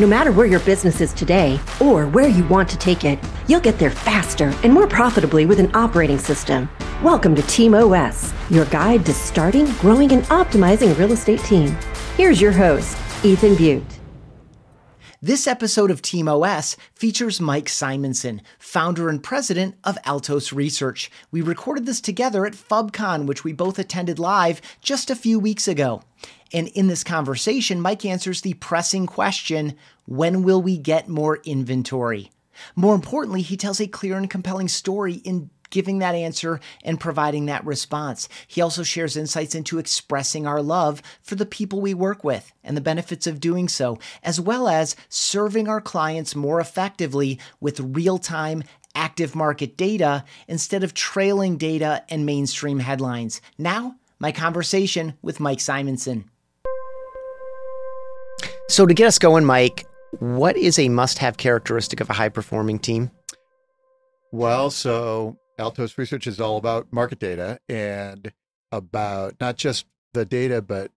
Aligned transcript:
No 0.00 0.06
matter 0.06 0.30
where 0.30 0.46
your 0.46 0.60
business 0.60 1.00
is 1.00 1.12
today 1.12 1.58
or 1.80 2.06
where 2.06 2.28
you 2.28 2.46
want 2.46 2.68
to 2.68 2.78
take 2.78 3.04
it, 3.04 3.18
you'll 3.48 3.58
get 3.58 3.80
there 3.80 3.90
faster 3.90 4.54
and 4.62 4.72
more 4.72 4.86
profitably 4.86 5.44
with 5.44 5.58
an 5.58 5.74
operating 5.74 6.18
system. 6.20 6.70
Welcome 7.02 7.34
to 7.34 7.42
Team 7.42 7.74
OS, 7.74 8.32
your 8.48 8.66
guide 8.66 9.04
to 9.06 9.12
starting, 9.12 9.66
growing, 9.80 10.12
and 10.12 10.22
optimizing 10.26 10.92
a 10.92 10.94
real 10.94 11.10
estate 11.10 11.40
team. 11.40 11.76
Here's 12.16 12.40
your 12.40 12.52
host, 12.52 12.96
Ethan 13.24 13.56
Beute. 13.56 13.97
This 15.20 15.48
episode 15.48 15.90
of 15.90 16.00
Team 16.00 16.28
OS 16.28 16.76
features 16.94 17.40
Mike 17.40 17.66
Simonsen, 17.66 18.40
founder 18.56 19.08
and 19.08 19.20
president 19.20 19.74
of 19.82 19.98
Altos 20.04 20.52
Research. 20.52 21.10
We 21.32 21.42
recorded 21.42 21.86
this 21.86 22.00
together 22.00 22.46
at 22.46 22.52
FubCon, 22.52 23.26
which 23.26 23.42
we 23.42 23.52
both 23.52 23.80
attended 23.80 24.20
live 24.20 24.60
just 24.80 25.10
a 25.10 25.16
few 25.16 25.40
weeks 25.40 25.66
ago. 25.66 26.02
And 26.52 26.68
in 26.68 26.86
this 26.86 27.02
conversation, 27.02 27.80
Mike 27.80 28.04
answers 28.04 28.42
the 28.42 28.54
pressing 28.54 29.06
question 29.06 29.74
when 30.06 30.44
will 30.44 30.62
we 30.62 30.78
get 30.78 31.08
more 31.08 31.38
inventory? 31.38 32.30
More 32.76 32.94
importantly, 32.94 33.42
he 33.42 33.56
tells 33.56 33.80
a 33.80 33.88
clear 33.88 34.16
and 34.16 34.30
compelling 34.30 34.68
story 34.68 35.14
in 35.14 35.50
giving 35.70 35.98
that 35.98 36.14
answer 36.14 36.60
and 36.82 37.00
providing 37.00 37.46
that 37.46 37.64
response. 37.64 38.28
He 38.46 38.60
also 38.60 38.82
shares 38.82 39.16
insights 39.16 39.54
into 39.54 39.78
expressing 39.78 40.46
our 40.46 40.62
love 40.62 41.02
for 41.22 41.34
the 41.34 41.46
people 41.46 41.80
we 41.80 41.94
work 41.94 42.24
with 42.24 42.52
and 42.62 42.76
the 42.76 42.82
benefits 42.82 43.26
of 43.26 43.40
doing 43.40 43.68
so, 43.68 43.98
as 44.22 44.40
well 44.40 44.68
as 44.68 44.96
serving 45.08 45.68
our 45.68 45.80
clients 45.80 46.34
more 46.34 46.60
effectively 46.60 47.38
with 47.60 47.80
real 47.80 48.18
time 48.18 48.62
active 48.94 49.34
market 49.34 49.76
data 49.76 50.24
instead 50.48 50.82
of 50.82 50.94
trailing 50.94 51.56
data 51.56 52.04
and 52.08 52.26
mainstream 52.26 52.80
headlines. 52.80 53.40
Now, 53.56 53.96
my 54.18 54.32
conversation 54.32 55.14
with 55.22 55.40
Mike 55.40 55.58
Simonsen. 55.58 56.24
So, 58.68 58.84
to 58.84 58.92
get 58.92 59.06
us 59.06 59.18
going, 59.18 59.44
Mike, 59.44 59.86
what 60.18 60.56
is 60.56 60.78
a 60.78 60.88
must 60.88 61.18
have 61.18 61.36
characteristic 61.36 62.00
of 62.00 62.10
a 62.10 62.12
high 62.12 62.28
performing 62.28 62.78
team? 62.78 63.10
Well, 64.30 64.70
so 64.70 65.38
Altos 65.58 65.98
Research 65.98 66.26
is 66.26 66.40
all 66.40 66.56
about 66.56 66.92
market 66.92 67.18
data 67.18 67.58
and 67.68 68.32
about 68.70 69.34
not 69.40 69.56
just 69.56 69.86
the 70.14 70.24
data, 70.24 70.62
but 70.62 70.90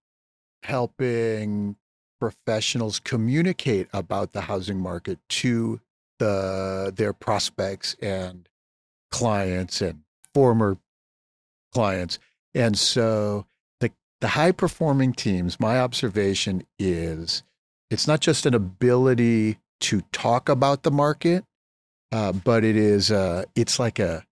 helping 0.64 1.76
professionals 2.20 3.00
communicate 3.00 3.88
about 3.94 4.32
the 4.32 4.42
housing 4.42 4.80
market 4.80 5.18
to 5.28 5.82
the 6.20 6.94
their 6.96 7.14
prospects 7.14 7.96
and 8.02 8.48
clients 9.10 9.82
and 9.82 10.02
former 10.34 10.78
clients. 11.74 12.20
And 12.54 12.78
so 12.78 13.48
the 13.80 13.92
the 14.20 14.30
high 14.30 14.52
performing 14.52 15.14
teams, 15.14 15.60
my 15.60 15.80
observation 15.80 16.64
is 16.78 17.44
it's 17.90 18.08
not 18.08 18.20
just 18.20 18.46
an 18.46 18.54
ability 18.54 19.58
to 19.82 20.02
talk 20.12 20.48
about 20.48 20.84
the 20.84 20.92
market, 20.92 21.44
uh, 22.12 22.32
but 22.32 22.64
it 22.64 22.76
is 22.76 23.12
uh, 23.12 23.46
it's 23.56 23.80
like 23.80 23.98
a 23.98 24.24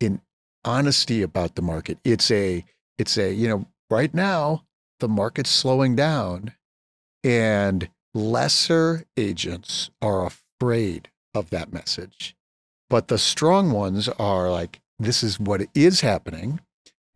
in 0.00 0.20
honesty 0.64 1.22
about 1.22 1.54
the 1.54 1.62
market. 1.62 1.98
It's 2.04 2.30
a 2.30 2.64
it's 2.98 3.18
a 3.18 3.32
you 3.32 3.48
know 3.48 3.66
right 3.90 4.12
now 4.12 4.64
the 5.00 5.08
market's 5.08 5.50
slowing 5.50 5.96
down, 5.96 6.52
and 7.22 7.88
lesser 8.14 9.04
agents 9.16 9.90
are 10.00 10.26
afraid 10.26 11.10
of 11.34 11.50
that 11.50 11.72
message, 11.72 12.36
but 12.88 13.08
the 13.08 13.18
strong 13.18 13.72
ones 13.72 14.08
are 14.08 14.50
like 14.50 14.80
this 14.98 15.22
is 15.22 15.40
what 15.40 15.66
is 15.74 16.00
happening, 16.00 16.60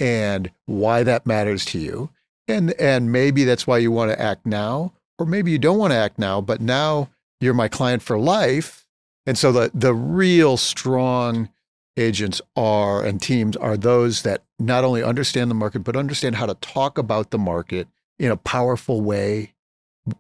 and 0.01 0.51
why 0.67 1.03
that 1.03 1.27
matters 1.27 1.65
to 1.67 1.79
you, 1.79 2.11
and 2.47 2.73
and 2.73 3.13
maybe 3.13 3.45
that's 3.45 3.67
why 3.67 3.79
you 3.79 3.93
want 3.93 4.11
to 4.11 4.21
act 4.21 4.45
now, 4.45 4.93
or 5.19 5.27
maybe 5.27 5.51
you 5.51 5.59
don't 5.59 5.79
want 5.79 5.93
to 5.93 5.99
act 5.99 6.19
now, 6.19 6.41
but 6.41 6.61
now 6.61 7.09
you're 7.41 7.55
my 7.55 7.69
client 7.69 8.03
for 8.03 8.19
life. 8.19 8.87
And 9.27 9.39
so 9.39 9.53
the 9.53 9.71
the 9.75 9.95
real 9.95 10.57
strong 10.57 11.51
agents 11.99 12.41
are 12.57 13.05
and 13.05 13.21
teams 13.21 13.57
are 13.57 13.77
those 13.77 14.23
that 14.23 14.43
not 14.59 14.85
only 14.85 15.03
understand 15.03 15.51
the 15.51 15.55
market 15.55 15.81
but 15.81 15.97
understand 15.97 16.37
how 16.37 16.47
to 16.47 16.55
talk 16.55 16.99
about 16.99 17.31
the 17.31 17.39
market 17.39 17.89
in 18.19 18.31
a 18.31 18.37
powerful 18.37 19.01
way 19.01 19.53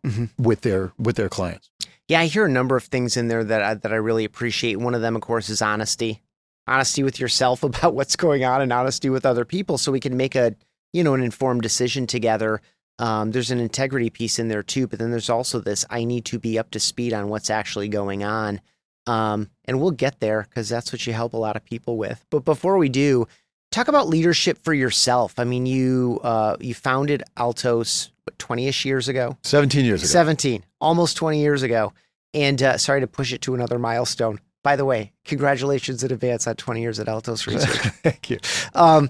mm-hmm. 0.04 0.26
with 0.42 0.62
their 0.62 0.92
with 0.98 1.16
their 1.16 1.28
clients. 1.28 1.70
Yeah, 2.08 2.20
I 2.20 2.26
hear 2.26 2.46
a 2.46 2.50
number 2.50 2.76
of 2.76 2.84
things 2.84 3.16
in 3.16 3.28
there 3.28 3.44
that 3.44 3.62
I, 3.62 3.74
that 3.74 3.92
I 3.92 3.96
really 3.96 4.24
appreciate. 4.24 4.76
One 4.76 4.94
of 4.94 5.02
them, 5.02 5.14
of 5.14 5.22
course, 5.22 5.50
is 5.50 5.60
honesty. 5.60 6.22
Honesty 6.66 7.02
with 7.02 7.20
yourself 7.20 7.62
about 7.62 7.94
what's 7.94 8.16
going 8.16 8.44
on, 8.44 8.62
and 8.62 8.72
honesty 8.72 9.10
with 9.10 9.26
other 9.26 9.44
people, 9.44 9.78
so 9.78 9.92
we 9.92 10.00
can 10.00 10.16
make 10.16 10.34
a 10.34 10.54
you 10.92 11.04
know 11.04 11.14
an 11.14 11.22
informed 11.22 11.62
decision 11.62 12.06
together. 12.06 12.60
Um, 13.00 13.30
there's 13.30 13.52
an 13.52 13.60
integrity 13.60 14.10
piece 14.10 14.40
in 14.40 14.48
there 14.48 14.62
too, 14.62 14.86
but 14.86 14.98
then 14.98 15.10
there's 15.10 15.30
also 15.30 15.60
this: 15.60 15.84
I 15.90 16.04
need 16.04 16.24
to 16.26 16.38
be 16.38 16.58
up 16.58 16.70
to 16.72 16.80
speed 16.80 17.12
on 17.12 17.28
what's 17.28 17.50
actually 17.50 17.88
going 17.88 18.24
on. 18.24 18.60
Um, 19.08 19.48
and 19.64 19.80
we'll 19.80 19.92
get 19.92 20.20
there 20.20 20.46
because 20.48 20.68
that's 20.68 20.92
what 20.92 21.06
you 21.06 21.14
help 21.14 21.32
a 21.32 21.38
lot 21.38 21.56
of 21.56 21.64
people 21.64 21.96
with. 21.96 22.24
But 22.30 22.44
before 22.44 22.76
we 22.76 22.88
do, 22.90 23.26
talk 23.70 23.88
about 23.88 24.08
leadership 24.08 24.58
for 24.62 24.74
yourself. 24.74 25.38
I 25.38 25.44
mean, 25.44 25.66
you 25.66 26.20
uh, 26.22 26.56
you 26.60 26.74
founded 26.74 27.22
Altos 27.36 28.10
twenty 28.38 28.68
ish 28.68 28.84
years 28.84 29.08
ago. 29.08 29.36
Seventeen 29.42 29.84
years 29.84 30.02
ago. 30.02 30.08
Seventeen, 30.08 30.64
almost 30.80 31.16
twenty 31.16 31.40
years 31.40 31.62
ago. 31.62 31.92
And 32.34 32.62
uh, 32.62 32.76
sorry 32.76 33.00
to 33.00 33.06
push 33.06 33.32
it 33.32 33.40
to 33.42 33.54
another 33.54 33.78
milestone. 33.78 34.40
By 34.62 34.76
the 34.76 34.84
way, 34.84 35.12
congratulations 35.24 36.04
in 36.04 36.12
advance 36.12 36.46
on 36.46 36.56
twenty 36.56 36.82
years 36.82 37.00
at 37.00 37.08
Altos 37.08 37.46
Research. 37.46 37.78
Thank 38.02 38.28
you. 38.28 38.38
Um, 38.74 39.08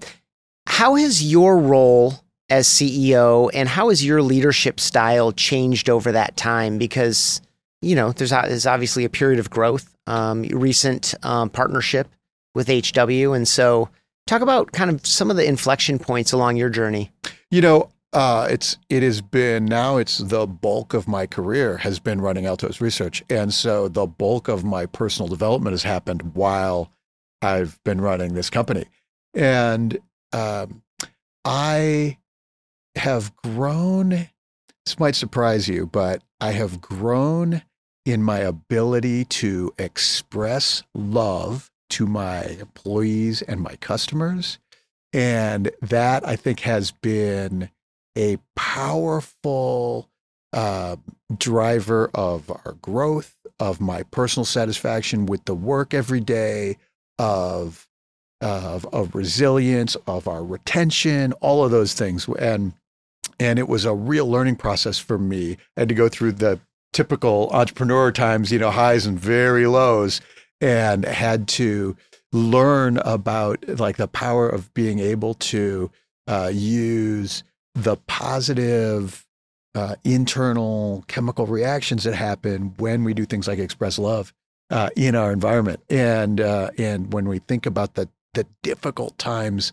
how 0.66 0.94
has 0.94 1.24
your 1.24 1.58
role 1.58 2.14
as 2.50 2.68
CEO 2.68 3.50
and 3.52 3.68
how 3.68 3.88
has 3.88 4.04
your 4.04 4.22
leadership 4.22 4.78
style 4.78 5.32
changed 5.32 5.90
over 5.90 6.12
that 6.12 6.36
time? 6.36 6.78
Because 6.78 7.40
you 7.80 7.94
know, 7.94 8.12
there's, 8.12 8.30
there's 8.30 8.66
obviously 8.66 9.04
a 9.04 9.10
period 9.10 9.38
of 9.38 9.50
growth, 9.50 9.94
um, 10.06 10.42
recent 10.42 11.14
um, 11.22 11.50
partnership 11.50 12.08
with 12.54 12.68
HW. 12.68 13.32
And 13.32 13.46
so 13.46 13.88
talk 14.26 14.42
about 14.42 14.72
kind 14.72 14.90
of 14.90 15.06
some 15.06 15.30
of 15.30 15.36
the 15.36 15.46
inflection 15.46 15.98
points 15.98 16.32
along 16.32 16.56
your 16.56 16.70
journey. 16.70 17.10
You 17.50 17.60
know, 17.60 17.90
uh, 18.12 18.48
it's 18.50 18.78
it 18.88 19.02
has 19.02 19.20
been 19.20 19.66
now 19.66 19.98
it's 19.98 20.18
the 20.18 20.46
bulk 20.46 20.94
of 20.94 21.06
my 21.06 21.26
career 21.26 21.76
has 21.78 21.98
been 21.98 22.20
running 22.20 22.46
Altos 22.46 22.80
Research, 22.80 23.22
and 23.28 23.52
so 23.52 23.88
the 23.88 24.06
bulk 24.06 24.48
of 24.48 24.64
my 24.64 24.86
personal 24.86 25.28
development 25.28 25.72
has 25.72 25.82
happened 25.82 26.34
while 26.34 26.90
I've 27.42 27.78
been 27.84 28.00
running 28.00 28.32
this 28.32 28.48
company, 28.48 28.86
and 29.34 29.98
um, 30.32 30.82
I 31.44 32.16
have 32.96 33.36
grown. 33.36 34.30
This 34.86 34.98
might 34.98 35.14
surprise 35.14 35.68
you, 35.68 35.86
but 35.86 36.22
I 36.40 36.52
have 36.52 36.80
grown 36.80 37.62
in 38.08 38.22
my 38.22 38.38
ability 38.38 39.22
to 39.26 39.74
express 39.78 40.82
love 40.94 41.70
to 41.90 42.06
my 42.06 42.42
employees 42.44 43.42
and 43.42 43.60
my 43.60 43.76
customers. 43.76 44.58
And 45.12 45.70
that 45.82 46.26
I 46.26 46.34
think 46.34 46.60
has 46.60 46.90
been 46.90 47.68
a 48.16 48.38
powerful 48.56 50.08
uh, 50.54 50.96
driver 51.36 52.10
of 52.14 52.50
our 52.50 52.76
growth, 52.80 53.36
of 53.60 53.78
my 53.78 54.04
personal 54.04 54.46
satisfaction 54.46 55.26
with 55.26 55.44
the 55.44 55.54
work 55.54 55.92
every 55.92 56.20
day, 56.20 56.78
of 57.18 57.86
of, 58.40 58.86
of 58.86 59.14
resilience, 59.14 59.96
of 60.06 60.28
our 60.28 60.44
retention, 60.44 61.32
all 61.40 61.64
of 61.64 61.72
those 61.72 61.92
things. 61.92 62.26
And 62.38 62.72
and 63.40 63.58
it 63.58 63.68
was 63.68 63.84
a 63.84 63.94
real 63.94 64.28
learning 64.28 64.56
process 64.56 64.98
for 64.98 65.18
me. 65.18 65.58
I 65.76 65.80
had 65.80 65.88
to 65.90 65.94
go 65.94 66.08
through 66.08 66.32
the 66.32 66.60
typical 66.92 67.50
entrepreneur 67.50 68.10
times, 68.12 68.50
you 68.52 68.58
know, 68.58 68.70
highs 68.70 69.06
and 69.06 69.18
very 69.18 69.66
lows, 69.66 70.20
and 70.60 71.04
had 71.04 71.48
to 71.48 71.96
learn 72.32 72.98
about 72.98 73.66
like 73.78 73.96
the 73.96 74.08
power 74.08 74.48
of 74.48 74.72
being 74.74 74.98
able 74.98 75.34
to 75.34 75.90
uh, 76.26 76.50
use 76.52 77.42
the 77.74 77.96
positive 78.06 79.24
uh, 79.74 79.94
internal 80.04 81.04
chemical 81.08 81.46
reactions 81.46 82.04
that 82.04 82.14
happen 82.14 82.74
when 82.78 83.04
we 83.04 83.14
do 83.14 83.24
things 83.24 83.46
like 83.46 83.58
express 83.58 83.98
love 83.98 84.32
uh, 84.70 84.90
in 84.96 85.14
our 85.14 85.32
environment, 85.32 85.80
and 85.88 86.40
uh, 86.40 86.70
and 86.76 87.12
when 87.12 87.28
we 87.28 87.38
think 87.38 87.66
about 87.66 87.94
the 87.94 88.08
the 88.34 88.46
difficult 88.62 89.16
times, 89.18 89.72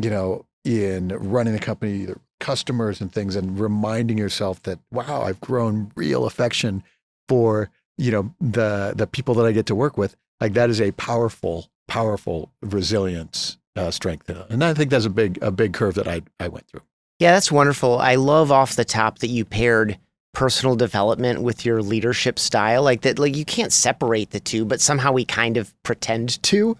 you 0.00 0.10
know, 0.10 0.44
in 0.64 1.08
running 1.08 1.52
the 1.52 1.58
company, 1.58 2.06
customers 2.40 3.00
and 3.00 3.12
things 3.12 3.34
and 3.34 3.58
reminding 3.58 4.18
yourself 4.18 4.62
that 4.64 4.78
wow 4.90 5.22
i've 5.22 5.40
grown 5.40 5.90
real 5.96 6.26
affection 6.26 6.82
for 7.28 7.70
you 7.98 8.10
know 8.10 8.34
the 8.40 8.92
the 8.96 9.06
people 9.06 9.34
that 9.34 9.46
i 9.46 9.52
get 9.52 9.66
to 9.66 9.74
work 9.74 9.96
with. 9.96 10.16
Like 10.40 10.52
that 10.52 10.70
is 10.70 10.80
a 10.80 10.92
powerful 10.92 11.70
powerful 11.88 12.50
resilience 12.62 13.58
uh, 13.76 13.90
strength 13.90 14.28
and 14.28 14.64
i 14.64 14.74
think 14.74 14.90
that's 14.90 15.04
a 15.04 15.10
big 15.10 15.38
a 15.42 15.50
big 15.50 15.72
curve 15.72 15.94
that 15.94 16.08
i 16.08 16.22
i 16.40 16.48
went 16.48 16.66
through. 16.66 16.82
Yeah 17.18 17.32
that's 17.32 17.52
wonderful. 17.52 17.98
I 17.98 18.16
love 18.16 18.52
off 18.52 18.76
the 18.76 18.84
top 18.84 19.20
that 19.20 19.28
you 19.28 19.44
paired 19.44 19.98
personal 20.34 20.76
development 20.76 21.40
with 21.40 21.64
your 21.64 21.82
leadership 21.82 22.38
style 22.38 22.82
like 22.82 23.00
that 23.02 23.18
like 23.18 23.34
you 23.34 23.44
can't 23.44 23.72
separate 23.72 24.30
the 24.30 24.40
two 24.40 24.66
but 24.66 24.80
somehow 24.80 25.12
we 25.12 25.24
kind 25.24 25.56
of 25.56 25.74
pretend 25.82 26.42
to. 26.42 26.76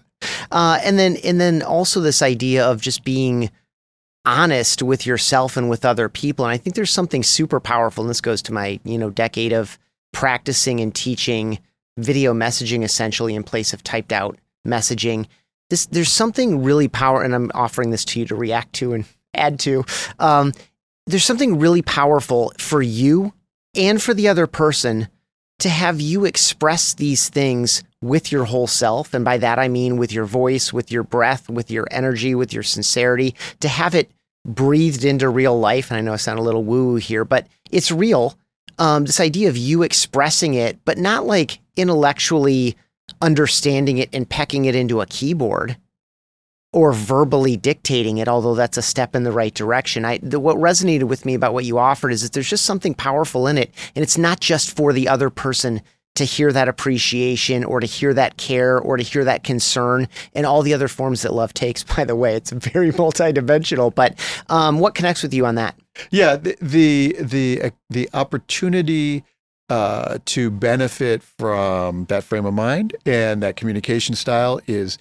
Uh, 0.51 0.79
and 0.83 0.97
then 0.99 1.17
and 1.17 1.39
then 1.39 1.61
also 1.61 1.99
this 1.99 2.21
idea 2.21 2.65
of 2.65 2.81
just 2.81 3.03
being 3.03 3.49
honest 4.27 4.83
with 4.83 5.05
yourself 5.05 5.55
and 5.55 5.69
with 5.69 5.85
other 5.85 6.09
people. 6.09 6.45
And 6.45 6.51
I 6.51 6.57
think 6.57 6.75
there's 6.75 6.91
something 6.91 7.23
super 7.23 7.59
powerful. 7.59 8.03
And 8.03 8.09
this 8.09 8.21
goes 8.21 8.41
to 8.43 8.53
my, 8.53 8.79
you 8.83 8.97
know, 8.97 9.09
decade 9.09 9.53
of 9.53 9.79
practicing 10.11 10.81
and 10.81 10.93
teaching 10.93 11.59
video 11.97 12.33
messaging 12.33 12.83
essentially 12.83 13.33
in 13.33 13.43
place 13.43 13.73
of 13.73 13.83
typed 13.83 14.11
out 14.11 14.37
messaging. 14.67 15.25
This 15.69 15.85
there's 15.87 16.11
something 16.11 16.61
really 16.61 16.87
powerful, 16.87 17.25
and 17.25 17.33
I'm 17.33 17.51
offering 17.53 17.89
this 17.89 18.05
to 18.05 18.19
you 18.19 18.25
to 18.27 18.35
react 18.35 18.73
to 18.73 18.93
and 18.93 19.05
add 19.33 19.59
to. 19.61 19.85
Um, 20.19 20.53
there's 21.05 21.25
something 21.25 21.57
really 21.57 21.81
powerful 21.81 22.51
for 22.57 22.81
you 22.81 23.33
and 23.75 24.01
for 24.01 24.13
the 24.13 24.27
other 24.27 24.45
person 24.45 25.07
to 25.59 25.69
have 25.69 25.99
you 25.99 26.25
express 26.25 26.93
these 26.93 27.29
things 27.29 27.83
with 28.01 28.31
your 28.31 28.45
whole 28.45 28.67
self. 28.67 29.13
And 29.13 29.25
by 29.25 29.37
that, 29.39 29.57
I 29.57 29.69
mean 29.69 29.97
with 29.97 30.11
your 30.11 30.25
voice, 30.25 30.71
with 30.71 30.91
your 30.91 31.03
breath, 31.03 31.49
with 31.49 31.71
your 31.71 31.87
energy, 31.89 32.35
with 32.35 32.53
your 32.53 32.63
sincerity, 32.63 33.33
to 33.61 33.67
have 33.67 33.95
it 33.95 34.11
breathed 34.45 35.03
into 35.03 35.29
real 35.29 35.59
life. 35.59 35.91
And 35.91 35.97
I 35.97 36.01
know 36.01 36.13
I 36.13 36.17
sound 36.17 36.39
a 36.39 36.43
little 36.43 36.63
woo 36.63 36.91
woo 36.91 36.95
here, 36.95 37.25
but 37.25 37.47
it's 37.71 37.91
real. 37.91 38.37
Um, 38.79 39.05
this 39.05 39.19
idea 39.19 39.49
of 39.49 39.57
you 39.57 39.83
expressing 39.83 40.53
it, 40.53 40.77
but 40.85 40.97
not 40.97 41.25
like 41.25 41.59
intellectually 41.75 42.77
understanding 43.21 43.97
it 43.97 44.09
and 44.13 44.29
pecking 44.29 44.65
it 44.65 44.75
into 44.75 45.01
a 45.01 45.05
keyboard 45.05 45.77
or 46.73 46.91
verbally 46.91 47.57
dictating 47.57 48.17
it, 48.17 48.27
although 48.27 48.53
that's 48.53 48.77
a 48.77 48.81
step 48.81 49.15
in 49.15 49.23
the 49.23 49.31
right 49.31 49.53
direction. 49.53 50.05
I, 50.05 50.19
the, 50.19 50.39
what 50.39 50.57
resonated 50.57 51.03
with 51.03 51.25
me 51.25 51.33
about 51.33 51.53
what 51.53 51.65
you 51.65 51.79
offered 51.79 52.11
is 52.11 52.21
that 52.21 52.33
there's 52.33 52.49
just 52.49 52.65
something 52.65 52.93
powerful 52.93 53.47
in 53.47 53.57
it. 53.57 53.73
And 53.95 54.03
it's 54.03 54.17
not 54.17 54.41
just 54.41 54.75
for 54.75 54.93
the 54.93 55.07
other 55.07 55.29
person 55.29 55.81
to 56.17 56.25
hear 56.25 56.51
that 56.51 56.67
appreciation 56.67 57.63
or 57.63 57.79
to 57.79 57.87
hear 57.87 58.13
that 58.13 58.37
care 58.37 58.79
or 58.79 58.97
to 58.97 59.03
hear 59.03 59.23
that 59.23 59.43
concern 59.43 60.07
and 60.33 60.45
all 60.45 60.61
the 60.61 60.73
other 60.73 60.87
forms 60.87 61.21
that 61.21 61.33
love 61.33 61.53
takes, 61.53 61.83
by 61.95 62.03
the 62.03 62.15
way. 62.15 62.35
It's 62.35 62.51
very 62.51 62.91
multidimensional. 62.91 63.93
But 63.93 64.19
um, 64.49 64.79
what 64.79 64.95
connects 64.95 65.23
with 65.23 65.33
you 65.33 65.45
on 65.45 65.55
that? 65.55 65.75
Yeah, 66.11 66.35
the 66.35 66.55
the 66.61 67.15
the, 67.19 67.61
uh, 67.63 67.69
the 67.89 68.09
opportunity 68.13 69.23
uh, 69.69 70.19
to 70.25 70.51
benefit 70.51 71.23
from 71.23 72.05
that 72.05 72.23
frame 72.23 72.45
of 72.45 72.53
mind 72.53 72.95
and 73.05 73.41
that 73.43 73.55
communication 73.55 74.15
style 74.15 74.59
is 74.67 74.97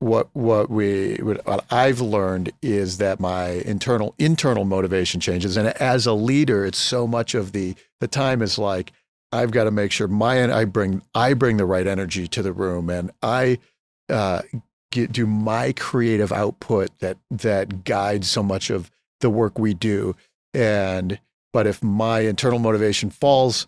what 0.00 0.28
what 0.34 0.70
we 0.70 1.16
what 1.16 1.64
I've 1.70 2.00
learned 2.00 2.52
is 2.62 2.98
that 2.98 3.20
my 3.20 3.48
internal 3.48 4.14
internal 4.18 4.64
motivation 4.64 5.20
changes, 5.20 5.56
and 5.56 5.68
as 5.68 6.06
a 6.06 6.14
leader, 6.14 6.64
it's 6.64 6.78
so 6.78 7.06
much 7.06 7.34
of 7.34 7.52
the 7.52 7.74
the 8.00 8.08
time 8.08 8.40
is 8.40 8.58
like 8.58 8.92
I've 9.32 9.50
got 9.50 9.64
to 9.64 9.70
make 9.70 9.92
sure 9.92 10.08
my 10.08 10.52
I 10.52 10.64
bring 10.64 11.02
I 11.14 11.34
bring 11.34 11.56
the 11.56 11.66
right 11.66 11.86
energy 11.86 12.26
to 12.28 12.42
the 12.42 12.52
room, 12.52 12.90
and 12.90 13.10
I 13.22 13.58
uh, 14.08 14.42
get, 14.90 15.12
do 15.12 15.26
my 15.26 15.72
creative 15.72 16.32
output 16.32 16.90
that 16.98 17.18
that 17.30 17.84
guides 17.84 18.28
so 18.28 18.42
much 18.42 18.70
of 18.70 18.90
the 19.20 19.30
work 19.30 19.58
we 19.58 19.74
do, 19.74 20.16
and 20.52 21.20
but 21.52 21.66
if 21.66 21.82
my 21.82 22.20
internal 22.20 22.58
motivation 22.58 23.10
falls, 23.10 23.66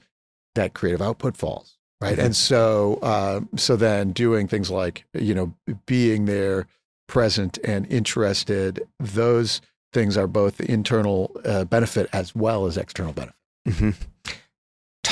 that 0.54 0.74
creative 0.74 1.02
output 1.02 1.36
falls 1.36 1.78
right 2.02 2.16
mm-hmm. 2.16 2.26
and 2.26 2.36
so 2.36 2.98
uh, 3.02 3.40
so 3.56 3.76
then 3.76 4.12
doing 4.12 4.48
things 4.48 4.70
like 4.70 5.04
you 5.14 5.34
know 5.34 5.54
being 5.86 6.26
there 6.26 6.66
present 7.08 7.58
and 7.64 7.90
interested 7.90 8.86
those 8.98 9.60
things 9.92 10.16
are 10.16 10.26
both 10.26 10.60
internal 10.60 11.30
uh, 11.44 11.64
benefit 11.64 12.08
as 12.12 12.34
well 12.34 12.66
as 12.66 12.76
external 12.76 13.12
benefit 13.12 13.36
mm-hmm. 13.68 13.90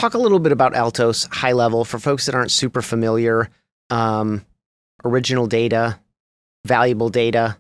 Talk 0.01 0.15
a 0.15 0.19
little 0.19 0.39
bit 0.39 0.53
about 0.53 0.75
altos 0.75 1.29
high 1.31 1.53
level 1.53 1.85
for 1.85 1.99
folks 1.99 2.27
that 2.27 2.35
aren't 2.35 2.51
super 2.51 2.83
familiar 2.83 3.49
um, 3.91 4.45
original 5.05 5.47
data 5.47 5.99
valuable 6.65 7.09
data 7.09 7.57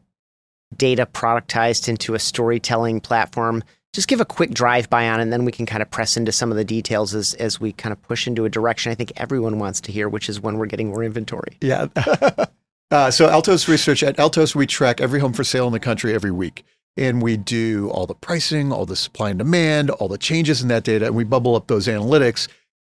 data 0.76 1.06
productized 1.06 1.88
into 1.88 2.14
a 2.14 2.18
storytelling 2.18 3.00
platform 3.00 3.62
just 3.92 4.08
give 4.08 4.20
a 4.20 4.24
quick 4.24 4.52
drive 4.52 4.88
by 4.88 5.08
on, 5.08 5.20
and 5.20 5.32
then 5.32 5.44
we 5.44 5.52
can 5.52 5.66
kind 5.66 5.82
of 5.82 5.90
press 5.90 6.16
into 6.16 6.30
some 6.30 6.50
of 6.50 6.56
the 6.56 6.64
details 6.64 7.14
as 7.14 7.34
as 7.34 7.60
we 7.60 7.72
kind 7.72 7.92
of 7.92 8.00
push 8.02 8.26
into 8.26 8.44
a 8.44 8.48
direction 8.48 8.92
I 8.92 8.94
think 8.94 9.12
everyone 9.16 9.58
wants 9.58 9.80
to 9.82 9.92
hear, 9.92 10.08
which 10.08 10.28
is 10.28 10.40
when 10.40 10.58
we're 10.58 10.66
getting 10.66 10.88
more 10.88 11.02
inventory. 11.02 11.56
Yeah. 11.60 11.86
uh, 12.90 13.10
so 13.10 13.28
Altos 13.28 13.68
Research 13.68 14.02
at 14.02 14.18
Altos, 14.18 14.54
we 14.54 14.66
track 14.66 15.00
every 15.00 15.18
home 15.18 15.32
for 15.32 15.44
sale 15.44 15.66
in 15.66 15.72
the 15.72 15.80
country 15.80 16.14
every 16.14 16.30
week. 16.30 16.64
And 16.96 17.22
we 17.22 17.36
do 17.36 17.88
all 17.90 18.06
the 18.06 18.14
pricing, 18.14 18.72
all 18.72 18.84
the 18.84 18.96
supply 18.96 19.30
and 19.30 19.38
demand, 19.38 19.90
all 19.90 20.08
the 20.08 20.18
changes 20.18 20.60
in 20.60 20.68
that 20.68 20.84
data, 20.84 21.06
and 21.06 21.14
we 21.14 21.24
bubble 21.24 21.54
up 21.54 21.66
those 21.66 21.86
analytics 21.86 22.48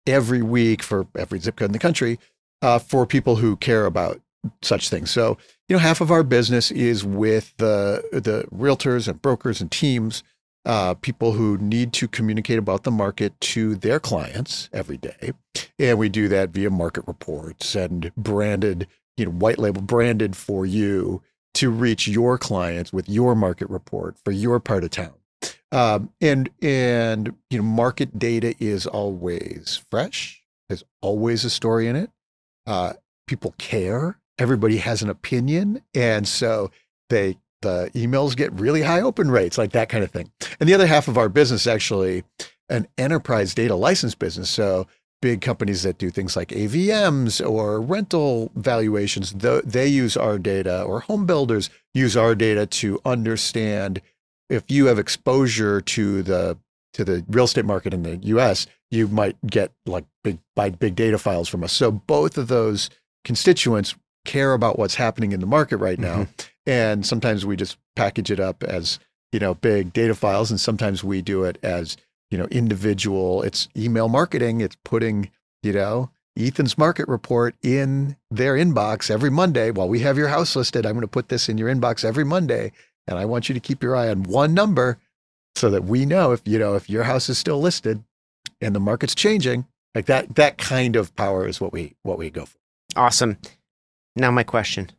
every 0.06 0.42
week 0.42 0.82
for 0.82 1.08
every 1.18 1.40
zip 1.40 1.58
code 1.58 1.70
in 1.70 1.74
the 1.74 1.80
country 1.80 2.20
uh, 2.62 2.80
for 2.80 3.06
people 3.06 3.38
who 3.38 3.56
care 3.58 3.86
about 3.86 4.22
such 4.62 4.90
things. 4.90 5.12
So, 5.12 5.38
you 5.68 5.76
know, 5.76 5.80
half 5.80 6.00
of 6.00 6.12
our 6.12 6.24
business 6.24 6.72
is 6.72 7.04
with 7.04 7.54
the 7.58 8.04
the 8.12 8.48
realtors 8.56 9.08
and 9.08 9.22
brokers 9.22 9.60
and 9.62 9.72
teams 9.72 10.24
uh, 10.66 10.94
people 10.96 11.32
who 11.32 11.58
need 11.60 11.94
to 11.94 12.08
communicate 12.08 12.60
about 12.60 12.84
the 12.84 12.92
market 12.92 13.40
to 13.40 13.76
their 13.76 14.00
clients 14.00 14.70
every 14.74 14.98
day. 14.98 15.32
And 15.80 15.98
we 15.98 16.10
do 16.10 16.28
that 16.28 16.50
via 16.50 16.70
market 16.70 17.06
reports 17.08 17.74
and 17.74 18.12
branded, 18.18 18.88
you 19.16 19.26
know, 19.26 19.32
white 19.32 19.60
label 19.60 19.82
branded 19.82 20.36
for 20.36 20.66
you 20.66 21.22
to 21.56 21.70
reach 21.70 22.08
your 22.08 22.38
clients 22.38 22.94
with 22.94 23.10
your 23.10 23.36
market 23.36 23.70
report 23.70 24.18
for 24.24 24.32
your 24.32 24.60
part 24.60 24.84
of 24.84 24.92
town. 24.92 25.14
Um, 25.72 26.12
and 26.22 26.50
and 26.62 27.36
you 27.50 27.58
know, 27.58 27.64
market 27.64 28.18
data 28.18 28.56
is 28.60 28.88
always 28.88 29.82
fresh. 29.90 30.42
There's 30.70 30.84
always 31.02 31.46
a 31.46 31.50
story 31.50 31.88
in 31.88 31.96
it. 31.96 32.10
Uh, 32.66 32.94
people 33.28 33.54
care. 33.58 34.20
Everybody 34.40 34.78
has 34.78 35.02
an 35.02 35.10
opinion, 35.10 35.82
and 35.94 36.28
so 36.28 36.72
they 37.10 37.38
the 37.62 37.90
emails 37.96 38.36
get 38.36 38.54
really 38.54 38.84
high 38.84 39.02
open 39.02 39.32
rates, 39.32 39.58
like 39.58 39.72
that 39.72 39.90
kind 39.90 40.04
of 40.04 40.12
thing. 40.12 40.32
And 40.60 40.70
the 40.70 40.74
other 40.74 40.88
half 40.88 41.08
of 41.08 41.18
our 41.18 41.30
business 41.30 41.68
actually 41.68 42.24
an 42.70 42.88
enterprise 42.98 43.54
data 43.56 43.76
license 43.76 44.16
business. 44.16 44.50
So 44.50 44.88
big 45.22 45.42
companies 45.42 45.84
that 45.84 45.98
do 45.98 46.10
things 46.10 46.36
like 46.36 46.50
AVMs 46.50 47.48
or 47.48 47.82
rental 47.82 48.52
valuations, 48.56 49.34
they 49.34 49.88
use 49.88 50.16
our 50.16 50.38
data, 50.38 50.84
or 50.84 51.02
home 51.02 51.26
builders 51.26 51.70
use 51.94 52.16
our 52.16 52.36
data 52.36 52.66
to 52.66 53.00
understand 53.06 54.02
if 54.50 54.64
you 54.70 54.86
have 54.86 55.00
exposure 55.00 55.82
to 55.82 56.24
the 56.24 56.58
to 56.94 57.04
the 57.04 57.24
real 57.28 57.46
estate 57.46 57.66
market 57.66 57.94
in 57.94 58.04
the 58.04 58.18
U.S., 58.18 58.66
you 58.90 59.08
might 59.08 59.36
get 59.46 59.72
like 59.86 60.06
big 60.24 60.40
buy 60.56 60.70
big 60.70 60.96
data 60.96 61.18
files 61.18 61.48
from 61.48 61.64
us. 61.64 61.74
So 61.74 61.92
both 61.92 62.38
of 62.38 62.48
those 62.48 62.90
constituents 63.24 63.96
care 64.26 64.54
about 64.54 64.78
what's 64.78 64.96
happening 64.96 65.32
in 65.32 65.40
the 65.40 65.46
market 65.48 65.78
right 65.78 66.00
now. 66.00 66.24
Mm-hmm. 66.24 66.48
And 66.68 67.06
sometimes 67.06 67.46
we 67.46 67.56
just 67.56 67.78
package 67.96 68.30
it 68.30 68.40
up 68.40 68.64
as, 68.64 69.00
you 69.32 69.40
know, 69.40 69.56
big 69.56 69.94
data 69.94 70.14
files. 70.14 70.52
And 70.52 70.60
sometimes 70.60 71.04
we 71.04 71.22
do 71.22 71.44
it 71.44 71.58
as, 71.64 71.98
you 72.32 72.38
know, 72.38 72.46
individual. 72.46 73.42
It's 73.44 73.68
email 73.76 74.10
marketing. 74.10 74.62
It's 74.62 74.78
putting, 74.84 75.32
you 75.64 75.74
know, 75.74 76.12
Ethan's 76.38 76.78
market 76.78 77.08
report 77.08 77.56
in 77.64 78.16
their 78.30 78.56
inbox 78.56 79.10
every 79.10 79.30
Monday. 79.30 79.72
While 79.72 79.90
we 79.90 80.02
have 80.02 80.18
your 80.18 80.28
house 80.28 80.56
listed, 80.56 80.86
I'm 80.86 80.94
going 80.94 81.02
to 81.02 81.08
put 81.08 81.30
this 81.30 81.50
in 81.50 81.58
your 81.58 81.74
inbox 81.74 82.04
every 82.06 82.24
Monday. 82.24 82.72
And 83.08 83.18
I 83.18 83.26
want 83.26 83.50
you 83.50 83.54
to 83.54 83.62
keep 83.62 83.82
your 83.82 83.96
eye 83.96 84.10
on 84.10 84.24
one 84.24 84.54
number 84.54 85.00
so 85.56 85.70
that 85.70 85.86
we 85.86 86.06
know 86.06 86.34
if, 86.34 86.42
you 86.46 86.60
know, 86.60 86.76
if 86.76 86.90
your 86.90 87.04
house 87.04 87.30
is 87.30 87.38
still 87.38 87.60
listed 87.60 88.04
and 88.62 88.76
the 88.76 88.80
market's 88.80 89.16
changing, 89.16 89.66
like 89.96 90.06
that, 90.06 90.36
that 90.36 90.58
kind 90.58 90.96
of 90.96 91.16
power 91.16 91.48
is 91.48 91.60
what 91.60 91.74
we, 91.74 91.96
what 92.04 92.18
we 92.18 92.30
go 92.30 92.46
for. 92.46 92.58
Awesome. 92.96 93.38
Now, 94.16 94.32
my 94.32 94.44
question 94.44 94.92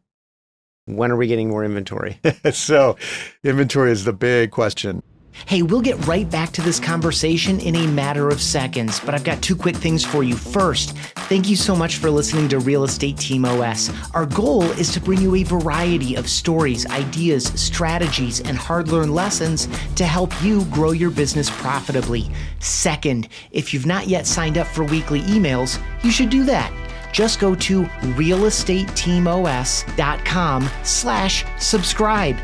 when 0.88 1.12
are 1.12 1.16
we 1.16 1.26
getting 1.26 1.50
more 1.50 1.64
inventory? 1.64 2.18
so, 2.52 2.97
inventory 3.44 3.92
is 3.92 4.04
the 4.04 4.12
big 4.12 4.50
question. 4.50 5.02
Hey, 5.47 5.62
we'll 5.62 5.80
get 5.80 6.07
right 6.07 6.28
back 6.28 6.50
to 6.52 6.62
this 6.62 6.78
conversation 6.78 7.61
in 7.61 7.76
a 7.76 7.87
matter 7.87 8.28
of 8.28 8.40
seconds, 8.40 9.00
but 9.00 9.14
I've 9.14 9.25
got 9.25 9.42
two 9.42 9.57
quick 9.57 9.76
things 9.76 10.04
for 10.04 10.23
you. 10.23 10.35
First, 10.35 10.97
thank 11.28 11.49
you 11.49 11.57
so 11.57 11.75
much 11.75 11.97
for 11.97 12.11
listening 12.11 12.49
to 12.50 12.59
Real 12.59 12.85
Estate 12.85 13.16
Team 13.16 13.45
OS. 13.45 13.90
Our 14.14 14.26
goal 14.26 14.62
is 14.62 14.92
to 14.92 15.00
bring 15.00 15.21
you 15.21 15.37
a 15.37 15.45
variety 15.45 16.16
of 16.16 16.28
stories, 16.28 16.87
ideas, 16.87 17.47
strategies, 17.61 18.40
and 18.40 18.57
hard 18.57 18.88
learned 18.88 19.14
lessons 19.14 19.68
to 19.97 20.04
help 20.04 20.42
you 20.42 20.64
grow 20.66 20.90
your 20.90 21.11
business 21.11 21.50
profitably. 21.50 22.30
Second, 22.61 23.28
if 23.50 23.73
you've 23.73 23.87
not 23.87 24.09
yet 24.09 24.26
signed 24.26 24.59
up 24.59 24.66
for 24.66 24.85
weekly 24.85 25.21
emails, 25.23 25.80
you 26.02 26.11
should 26.11 26.30
do 26.30 26.45
that 26.45 26.73
just 27.12 27.40
go 27.40 27.54
to 27.54 27.85
realestateteamos.com 27.85 30.71
slash 30.85 31.45
subscribe. 31.59 32.37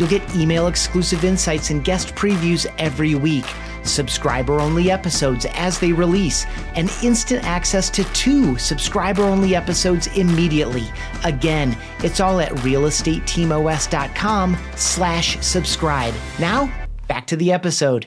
You'll 0.00 0.08
get 0.08 0.34
email 0.34 0.66
exclusive 0.66 1.24
insights 1.24 1.68
and 1.68 1.84
guest 1.84 2.14
previews 2.14 2.64
every 2.78 3.14
week, 3.14 3.44
subscriber 3.82 4.58
only 4.58 4.90
episodes 4.90 5.44
as 5.52 5.78
they 5.78 5.92
release, 5.92 6.46
and 6.74 6.90
instant 7.02 7.44
access 7.44 7.90
to 7.90 8.02
two 8.14 8.56
subscriber 8.56 9.24
only 9.24 9.54
episodes 9.54 10.06
immediately. 10.16 10.84
Again, 11.22 11.76
it's 11.98 12.18
all 12.18 12.40
at 12.40 12.50
realestateteamos.com 12.52 14.56
slash 14.74 15.38
subscribe. 15.42 16.14
Now, 16.38 16.72
back 17.06 17.26
to 17.26 17.36
the 17.36 17.52
episode. 17.52 18.06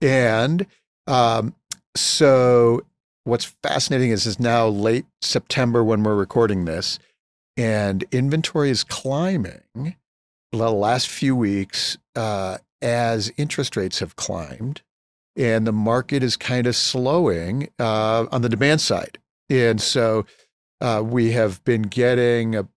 And 0.00 0.64
um, 1.08 1.56
so 1.96 2.82
what's 3.24 3.46
fascinating 3.64 4.10
is 4.10 4.28
it's 4.28 4.38
now 4.38 4.68
late 4.68 5.06
September 5.22 5.82
when 5.82 6.04
we're 6.04 6.14
recording 6.14 6.66
this, 6.66 7.00
and 7.56 8.04
inventory 8.12 8.70
is 8.70 8.84
climbing 8.84 9.96
the 10.54 10.72
last 10.72 11.08
few 11.08 11.36
weeks 11.36 11.98
uh, 12.16 12.58
as 12.82 13.32
interest 13.36 13.76
rates 13.76 14.00
have 14.00 14.16
climbed. 14.16 14.82
and 15.36 15.66
the 15.66 15.72
market 15.72 16.22
is 16.22 16.36
kind 16.36 16.66
of 16.66 16.76
slowing 16.76 17.68
uh, 17.78 18.26
on 18.30 18.42
the 18.42 18.48
demand 18.48 18.80
side. 18.80 19.18
And 19.50 19.80
so 19.80 20.26
uh, 20.80 21.02
we 21.04 21.32
have 21.32 21.62
been 21.64 21.82
getting 21.82 22.56
a 22.56 22.68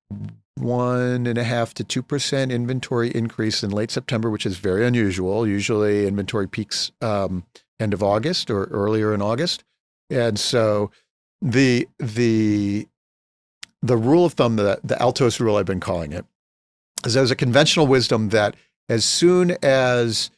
one 0.56 1.28
and 1.28 1.38
a 1.38 1.44
half 1.44 1.74
to 1.76 1.84
two 1.84 2.02
percent 2.02 2.52
inventory 2.52 3.10
increase 3.12 3.64
in 3.64 3.70
late 3.70 3.92
September, 3.92 4.30
which 4.30 4.46
is 4.46 4.58
very 4.58 4.86
unusual. 4.86 5.48
Usually, 5.48 6.08
inventory 6.08 6.48
peaks 6.48 6.92
um, 7.02 7.46
end 7.80 7.94
of 7.94 8.02
August 8.02 8.50
or 8.50 8.66
earlier 8.66 9.14
in 9.14 9.22
August, 9.22 9.64
and 10.10 10.40
so 10.40 10.90
the 11.42 11.88
the 12.00 12.88
the 13.84 13.98
rule 13.98 14.26
of 14.26 14.34
thumb, 14.34 14.56
the, 14.56 14.80
the 14.84 15.00
Altos 15.00 15.40
rule, 15.40 15.58
I've 15.58 15.68
been 15.68 15.80
calling 15.80 16.12
it, 16.12 16.26
is 17.06 17.14
there's 17.14 17.32
a 17.32 17.36
conventional 17.36 17.88
wisdom 17.88 18.30
that 18.30 18.56
as 18.90 19.06
soon 19.06 19.56
as 19.64 20.32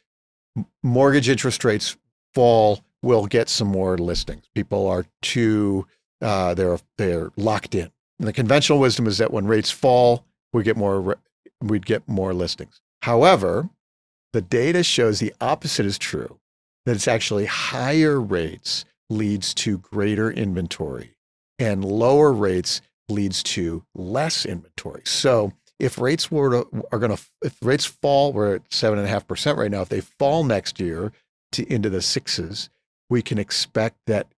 mortgage 0.82 1.28
interest 1.28 1.64
rates 1.64 1.96
fall, 2.34 2.80
we'll 3.02 3.26
get 3.26 3.48
some 3.48 3.68
more 3.68 3.96
listings. 3.98 4.44
People 4.54 4.86
are 4.88 5.06
too 5.22 5.86
uh, 6.20 6.54
they're 6.54 6.78
they're 6.98 7.30
locked 7.36 7.74
in. 7.74 7.90
And 8.18 8.28
the 8.28 8.32
conventional 8.32 8.78
wisdom 8.78 9.06
is 9.06 9.18
that 9.18 9.32
when 9.32 9.46
rates 9.46 9.70
fall, 9.70 10.24
we 10.52 10.62
get 10.62 10.76
more 10.76 11.16
we'd 11.60 11.86
get 11.86 12.06
more 12.08 12.34
listings. 12.34 12.80
However, 13.02 13.68
the 14.32 14.42
data 14.42 14.82
shows 14.82 15.18
the 15.18 15.34
opposite 15.40 15.86
is 15.86 15.98
true. 15.98 16.38
That 16.86 16.96
it's 16.96 17.08
actually 17.08 17.46
higher 17.46 18.20
rates 18.20 18.84
leads 19.08 19.52
to 19.54 19.78
greater 19.78 20.30
inventory, 20.30 21.14
and 21.58 21.84
lower 21.84 22.32
rates 22.32 22.80
leads 23.08 23.42
to 23.42 23.84
less 23.94 24.46
inventory. 24.46 25.02
So 25.04 25.52
if 25.80 25.98
rates 25.98 26.30
were 26.30 26.50
to, 26.50 26.86
are 26.92 26.98
going 26.98 27.16
to 27.16 27.22
if 27.42 27.56
rates 27.62 27.84
fall, 27.84 28.32
we're 28.32 28.56
at 28.56 28.62
seven 28.70 28.98
and 28.98 29.08
a 29.08 29.10
half 29.10 29.26
percent 29.26 29.58
right 29.58 29.70
now. 29.70 29.82
If 29.82 29.88
they 29.88 30.00
fall 30.00 30.44
next 30.44 30.78
year 30.78 31.12
to 31.52 31.72
into 31.72 31.90
the 31.90 32.02
sixes, 32.02 32.70
we 33.08 33.22
can 33.22 33.38
expect 33.38 33.96
that 34.06 34.28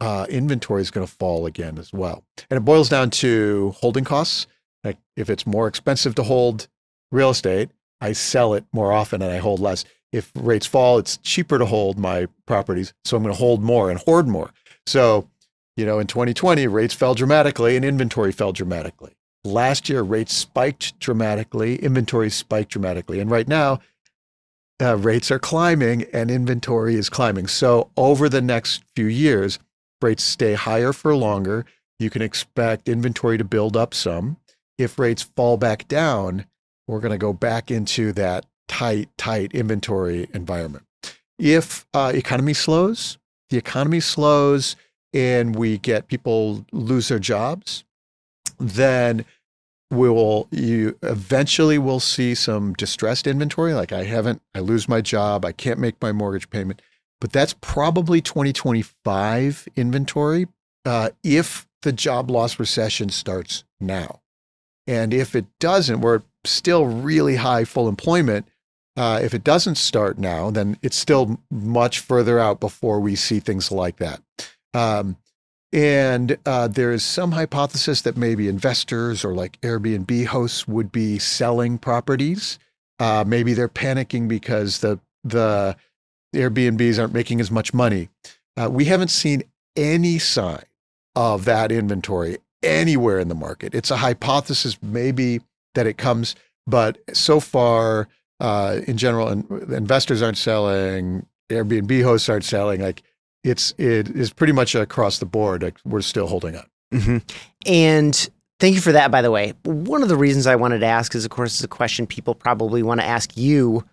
uh, 0.00 0.26
inventory 0.28 0.82
is 0.82 0.90
going 0.90 1.06
to 1.06 1.12
fall 1.12 1.46
again 1.46 1.78
as 1.78 1.92
well. 1.92 2.24
And 2.50 2.58
it 2.58 2.64
boils 2.64 2.88
down 2.88 3.10
to 3.10 3.74
holding 3.78 4.04
costs. 4.04 4.46
Like 4.82 4.98
if 5.16 5.30
it's 5.30 5.46
more 5.46 5.68
expensive 5.68 6.14
to 6.16 6.22
hold 6.22 6.68
real 7.12 7.30
estate, 7.30 7.70
I 8.00 8.12
sell 8.12 8.54
it 8.54 8.64
more 8.72 8.92
often 8.92 9.22
and 9.22 9.32
I 9.32 9.38
hold 9.38 9.60
less. 9.60 9.84
If 10.12 10.30
rates 10.34 10.66
fall, 10.66 10.98
it's 10.98 11.16
cheaper 11.18 11.58
to 11.58 11.66
hold 11.66 11.98
my 11.98 12.26
properties, 12.46 12.94
so 13.04 13.16
I'm 13.16 13.22
going 13.22 13.34
to 13.34 13.38
hold 13.38 13.62
more 13.62 13.90
and 13.90 13.98
hoard 13.98 14.28
more. 14.28 14.50
So 14.86 15.28
you 15.76 15.84
know, 15.84 15.98
in 15.98 16.06
2020, 16.06 16.66
rates 16.68 16.94
fell 16.94 17.14
dramatically 17.14 17.76
and 17.76 17.84
inventory 17.84 18.32
fell 18.32 18.52
dramatically. 18.52 19.15
Last 19.46 19.88
year, 19.88 20.02
rates 20.02 20.34
spiked 20.34 20.98
dramatically, 20.98 21.76
inventory 21.76 22.30
spiked 22.30 22.72
dramatically. 22.72 23.20
And 23.20 23.30
right 23.30 23.46
now, 23.46 23.78
uh, 24.82 24.96
rates 24.96 25.30
are 25.30 25.38
climbing 25.38 26.02
and 26.12 26.30
inventory 26.30 26.96
is 26.96 27.08
climbing. 27.08 27.46
So, 27.46 27.88
over 27.96 28.28
the 28.28 28.42
next 28.42 28.82
few 28.96 29.06
years, 29.06 29.60
rates 30.02 30.24
stay 30.24 30.54
higher 30.54 30.92
for 30.92 31.14
longer. 31.14 31.64
You 32.00 32.10
can 32.10 32.22
expect 32.22 32.88
inventory 32.88 33.38
to 33.38 33.44
build 33.44 33.76
up 33.76 33.94
some. 33.94 34.36
If 34.78 34.98
rates 34.98 35.22
fall 35.22 35.56
back 35.56 35.86
down, 35.86 36.46
we're 36.88 37.00
going 37.00 37.12
to 37.12 37.18
go 37.18 37.32
back 37.32 37.70
into 37.70 38.12
that 38.14 38.46
tight, 38.66 39.08
tight 39.16 39.52
inventory 39.54 40.28
environment. 40.34 40.84
If 41.38 41.86
uh, 41.94 42.10
economy 42.14 42.52
slows, 42.52 43.16
the 43.50 43.58
economy 43.58 44.00
slows, 44.00 44.74
and 45.14 45.54
we 45.54 45.78
get 45.78 46.08
people 46.08 46.66
lose 46.72 47.08
their 47.08 47.20
jobs, 47.20 47.84
then 48.58 49.24
will 49.90 50.48
you 50.50 50.98
eventually 51.02 51.78
will 51.78 52.00
see 52.00 52.34
some 52.34 52.72
distressed 52.74 53.26
inventory 53.26 53.72
like 53.72 53.92
i 53.92 54.02
haven't 54.02 54.42
i 54.54 54.58
lose 54.58 54.88
my 54.88 55.00
job 55.00 55.44
i 55.44 55.52
can't 55.52 55.78
make 55.78 56.00
my 56.00 56.12
mortgage 56.12 56.50
payment. 56.50 56.82
But 57.20 57.32
that's 57.32 57.54
probably 57.60 58.20
2025 58.20 59.68
inventory 59.74 60.48
uh, 60.84 61.10
if 61.24 61.66
the 61.80 61.92
job 61.92 62.30
loss 62.30 62.58
recession 62.58 63.08
starts 63.08 63.64
now. 63.80 64.20
And 64.86 65.14
if 65.14 65.34
it 65.34 65.46
doesn't 65.58 66.00
we're 66.00 66.22
still 66.44 66.86
really 66.86 67.36
high 67.36 67.64
full 67.64 67.88
employment 67.88 68.46
uh, 68.96 69.20
if 69.22 69.34
it 69.34 69.44
doesn't 69.44 69.76
start 69.76 70.18
now 70.18 70.50
then 70.50 70.78
it's 70.82 70.96
still 70.96 71.40
much 71.50 72.00
further 72.00 72.38
out 72.38 72.60
before 72.60 73.00
we 73.00 73.16
see 73.16 73.40
things 73.40 73.72
like 73.72 73.96
that. 73.96 74.20
Um, 74.74 75.16
and 75.76 76.38
uh, 76.46 76.66
there 76.68 76.90
is 76.90 77.04
some 77.04 77.32
hypothesis 77.32 78.00
that 78.00 78.16
maybe 78.16 78.48
investors 78.48 79.22
or 79.26 79.34
like 79.34 79.60
Airbnb 79.60 80.24
hosts 80.24 80.66
would 80.66 80.90
be 80.90 81.18
selling 81.18 81.76
properties. 81.76 82.58
Uh, 82.98 83.24
maybe 83.26 83.52
they're 83.52 83.68
panicking 83.68 84.26
because 84.26 84.78
the 84.78 84.98
the 85.22 85.76
Airbnbs 86.34 86.98
aren't 86.98 87.12
making 87.12 87.40
as 87.40 87.50
much 87.50 87.74
money. 87.74 88.08
Uh, 88.56 88.70
we 88.70 88.86
haven't 88.86 89.08
seen 89.08 89.42
any 89.76 90.18
sign 90.18 90.64
of 91.14 91.44
that 91.44 91.70
inventory 91.70 92.38
anywhere 92.62 93.18
in 93.18 93.28
the 93.28 93.34
market. 93.34 93.74
It's 93.74 93.90
a 93.90 93.98
hypothesis, 93.98 94.78
maybe 94.82 95.42
that 95.74 95.86
it 95.86 95.98
comes, 95.98 96.36
but 96.66 96.96
so 97.12 97.38
far, 97.38 98.08
uh, 98.40 98.80
in 98.86 98.96
general, 98.96 99.28
investors 99.28 100.22
aren't 100.22 100.38
selling. 100.38 101.26
Airbnb 101.50 102.02
hosts 102.02 102.30
aren't 102.30 102.44
selling. 102.44 102.80
Like 102.80 103.02
it's 103.46 103.72
it 103.78 104.08
is 104.08 104.32
pretty 104.32 104.52
much 104.52 104.74
across 104.74 105.18
the 105.18 105.26
board. 105.26 105.72
We're 105.84 106.00
still 106.00 106.26
holding 106.26 106.56
up. 106.56 106.68
Mm-hmm. 106.92 107.18
And 107.64 108.28
thank 108.58 108.74
you 108.74 108.80
for 108.80 108.92
that. 108.92 109.10
By 109.10 109.22
the 109.22 109.30
way, 109.30 109.54
one 109.64 110.02
of 110.02 110.08
the 110.08 110.16
reasons 110.16 110.46
I 110.46 110.56
wanted 110.56 110.80
to 110.80 110.86
ask 110.86 111.14
is, 111.14 111.24
of 111.24 111.30
course, 111.30 111.54
is 111.54 111.64
a 111.64 111.68
question 111.68 112.06
people 112.06 112.34
probably 112.34 112.82
want 112.82 113.00
to 113.00 113.06
ask 113.06 113.36
you, 113.36 113.84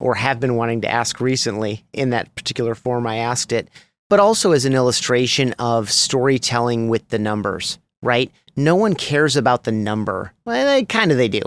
or 0.00 0.14
have 0.14 0.40
been 0.40 0.56
wanting 0.56 0.80
to 0.82 0.90
ask 0.90 1.20
recently. 1.20 1.84
In 1.92 2.10
that 2.10 2.34
particular 2.34 2.74
form, 2.74 3.06
I 3.06 3.16
asked 3.16 3.52
it, 3.52 3.68
but 4.08 4.18
also 4.18 4.52
as 4.52 4.64
an 4.64 4.74
illustration 4.74 5.52
of 5.58 5.90
storytelling 5.90 6.88
with 6.88 7.08
the 7.08 7.18
numbers. 7.18 7.78
Right? 8.02 8.30
No 8.56 8.76
one 8.76 8.94
cares 8.94 9.36
about 9.36 9.64
the 9.64 9.72
number. 9.72 10.32
Well, 10.44 10.84
kind 10.86 11.10
of 11.10 11.18
they 11.18 11.28
do, 11.28 11.42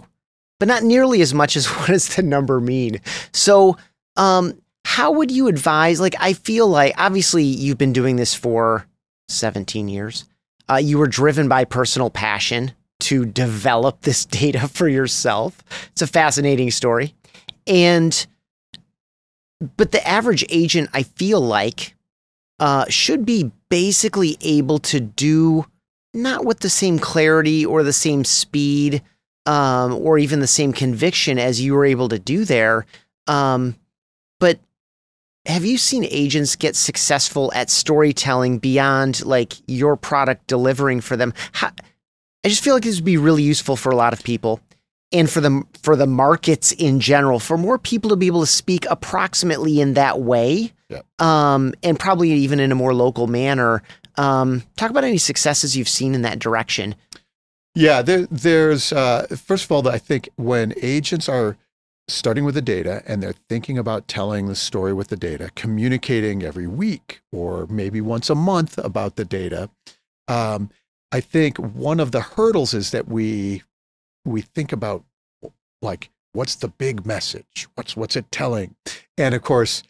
but 0.60 0.68
not 0.68 0.84
nearly 0.84 1.22
as 1.22 1.34
much 1.34 1.56
as 1.58 1.66
what 1.78 1.88
does 1.88 2.16
the 2.16 2.22
number 2.22 2.62
mean. 2.62 3.02
So. 3.32 3.78
Um, 4.16 4.60
how 4.98 5.12
would 5.12 5.30
you 5.30 5.48
advise? 5.48 6.01
Like, 6.01 6.16
I 6.20 6.34
feel 6.34 6.68
like 6.68 6.96
obviously 6.98 7.44
you've 7.44 7.77
been 7.77 7.94
doing 7.94 8.16
this 8.16 8.34
for 8.34 8.88
17 9.27 9.89
years. 9.89 10.25
Uh, 10.68 10.77
you 10.77 10.98
were 10.98 11.06
driven 11.06 11.48
by 11.48 11.66
personal 11.66 12.10
passion 12.10 12.72
to 13.01 13.24
develop 13.24 14.01
this 14.01 14.25
data 14.42 14.68
for 14.68 14.88
yourself. 14.88 15.63
It's 15.92 16.01
a 16.01 16.08
fascinating 16.08 16.72
story. 16.72 17.13
And, 17.68 18.25
but 19.77 19.92
the 19.92 20.06
average 20.08 20.44
agent, 20.50 20.89
I 20.96 21.04
feel 21.04 21.42
like, 21.42 21.94
uh, 22.60 22.86
should 22.89 23.24
be 23.24 23.51
basically 23.70 24.36
able 24.42 24.80
to 24.80 25.00
do 25.00 25.68
not 26.16 26.44
with 26.44 26.62
the 26.62 26.72
same 26.72 26.98
clarity 26.98 27.63
or 27.63 27.84
the 27.84 27.94
same 27.94 28.25
speed 28.25 29.04
um, 29.46 29.94
or 29.94 30.18
even 30.18 30.39
the 30.39 30.48
same 30.48 30.74
conviction 30.74 31.38
as 31.38 31.62
you 31.62 31.75
were 31.75 31.86
able 31.86 32.10
to 32.10 32.18
do 32.18 32.46
there. 32.46 32.88
Um, 33.27 33.75
but 34.39 34.60
have 35.48 35.66
you 35.66 35.77
seen 35.77 36.06
agents 36.06 36.56
get 36.56 36.75
successful 36.75 37.51
at 37.56 37.70
storytelling 37.70 38.60
beyond 38.60 39.25
like 39.25 39.54
your 39.68 39.96
product 39.96 40.46
delivering 40.48 41.01
for 41.01 41.16
them? 41.16 41.34
How, 41.54 41.72
I 42.44 42.50
just 42.50 42.63
feel 42.63 42.74
like 42.74 42.84
this 42.84 42.98
would 42.98 43.06
be 43.06 43.18
really 43.18 43.44
useful 43.44 43.75
for 43.75 43.89
a 43.89 43.96
lot 43.96 44.13
of 44.13 44.24
people 44.24 44.60
and 45.12 45.30
for 45.30 45.42
the 45.42 45.63
for 45.82 45.96
the 45.96 46.08
markets 46.08 46.72
in 46.74 47.00
general 47.00 47.39
for 47.39 47.58
more 47.58 47.77
people 47.77 48.10
to 48.10 48.16
be 48.16 48.27
able 48.27 48.42
to 48.42 48.48
speak 48.48 48.86
approximately 48.89 49.80
in 49.80 49.94
that 49.94 50.20
way 50.20 50.72
yeah. 50.89 51.01
um, 51.20 51.74
and 51.84 52.00
probably 52.00 52.32
even 52.32 52.60
in 52.60 52.72
a 52.72 52.75
more 52.75 52.94
local 52.94 53.27
manner 53.27 53.82
um, 54.16 54.63
talk 54.75 54.89
about 54.89 55.04
any 55.04 55.18
successes 55.18 55.77
you've 55.77 55.88
seen 55.88 56.13
in 56.13 56.24
that 56.24 56.39
direction 56.39 56.94
yeah 57.74 58.01
there, 58.01 58.27
there's 58.27 58.92
uh, 58.92 59.25
first 59.27 59.63
of 59.66 59.72
all 59.72 59.88
i 59.88 59.98
think 59.98 60.30
when 60.36 60.74
agents 60.82 61.30
are 61.30 61.58
starting 62.08 62.46
with 62.46 62.56
the 62.56 62.62
data 62.62 63.04
and 63.06 63.22
they're 63.22 63.36
thinking 63.50 63.78
about 63.78 64.08
telling 64.08 64.48
the 64.48 64.56
story 64.56 64.94
with 64.94 65.10
the 65.10 65.18
data, 65.18 65.52
communicating 65.56 66.44
every 66.44 66.68
week 66.68 67.22
or 67.32 67.68
maybe 67.68 68.00
once 68.02 68.30
a 68.30 68.36
month 68.36 68.78
about 68.78 69.16
the 69.16 69.26
data. 69.26 69.70
Um, 70.28 70.70
I 71.12 71.22
think 71.22 71.58
one 71.58 72.00
of 72.00 72.12
the 72.12 72.22
hurdles 72.22 72.74
is 72.74 72.92
that 72.92 73.08
we 73.08 73.64
we 74.26 74.42
think 74.42 74.72
about 74.72 75.04
like 75.82 76.10
what's 76.34 76.56
the 76.56 76.68
big 76.68 77.06
message? 77.06 77.68
What's 77.76 77.96
what's 77.96 78.16
it 78.16 78.32
telling? 78.32 78.76
And 79.18 79.34
of 79.34 79.42
course, 79.42 79.84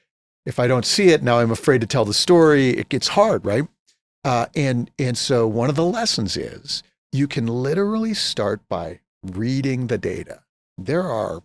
if 0.46 0.60
I 0.60 0.68
don't 0.68 0.86
see 0.86 1.10
it 1.10 1.24
now, 1.24 1.40
I'm 1.40 1.52
afraid 1.52 1.82
to 1.82 1.88
tell 1.88 2.06
the 2.06 2.14
story. 2.14 2.70
It 2.70 2.90
gets 2.90 3.10
hard, 3.10 3.46
right? 3.46 3.68
Uh, 4.24 4.48
and 4.56 4.92
and 4.98 5.18
so 5.18 5.48
one 5.48 5.70
of 5.70 5.76
the 5.76 5.86
lessons 5.86 6.38
is 6.38 6.84
you 7.12 7.28
can 7.28 7.48
literally 7.48 8.14
start 8.14 8.62
by 8.70 9.00
reading 9.24 9.88
the 9.88 9.98
data. 9.98 10.44
There 10.78 11.04
are 11.04 11.42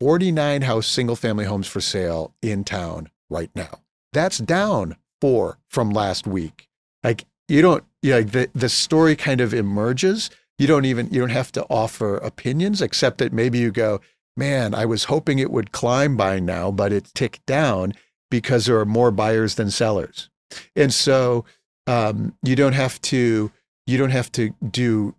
49 0.00 0.62
house 0.62 0.86
single 0.86 1.16
family 1.16 1.44
homes 1.44 1.66
for 1.66 1.80
sale 1.80 2.34
in 2.42 2.64
town 2.64 3.08
right 3.30 3.50
now. 3.54 3.80
That's 4.12 4.38
down 4.38 4.96
four 5.20 5.58
from 5.68 5.90
last 5.90 6.26
week. 6.26 6.68
Like 7.02 7.24
you 7.48 7.62
don't, 7.62 7.84
you 8.02 8.10
know, 8.12 8.22
the, 8.22 8.50
the 8.54 8.68
story 8.68 9.16
kind 9.16 9.40
of 9.40 9.54
emerges. 9.54 10.30
You 10.58 10.66
don't 10.66 10.84
even, 10.84 11.08
you 11.10 11.20
don't 11.20 11.30
have 11.30 11.52
to 11.52 11.64
offer 11.64 12.16
opinions, 12.18 12.80
except 12.82 13.18
that 13.18 13.32
maybe 13.32 13.58
you 13.58 13.70
go, 13.70 14.00
man, 14.36 14.74
I 14.74 14.84
was 14.86 15.04
hoping 15.04 15.38
it 15.38 15.50
would 15.50 15.72
climb 15.72 16.16
by 16.16 16.40
now, 16.40 16.70
but 16.70 16.92
it 16.92 17.10
ticked 17.14 17.44
down. 17.46 17.94
because 18.30 18.66
there 18.66 18.78
are 18.78 18.84
more 18.84 19.10
buyers 19.10 19.54
than 19.54 19.70
sellers. 19.70 20.28
And 20.74 20.92
so 20.92 21.44
um, 21.86 22.34
you 22.42 22.56
don't 22.56 22.72
have 22.74 23.00
to 23.02 23.52
you 23.86 23.98
don't 23.98 24.10
have 24.10 24.32
to 24.32 24.52
do 24.68 25.14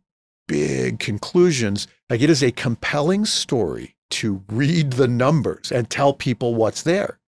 big 0.48 1.00
conclusions. 1.00 1.88
Like 2.10 2.22
it 2.22 2.30
is 2.30 2.44
a 2.44 2.52
compelling 2.52 3.26
story 3.26 3.96
to 4.10 4.44
read 4.50 4.94
the 4.94 5.08
numbers 5.08 5.72
and 5.72 5.90
tell 5.90 6.14
people 6.14 6.56
what's 6.56 6.84
there. 6.84 7.20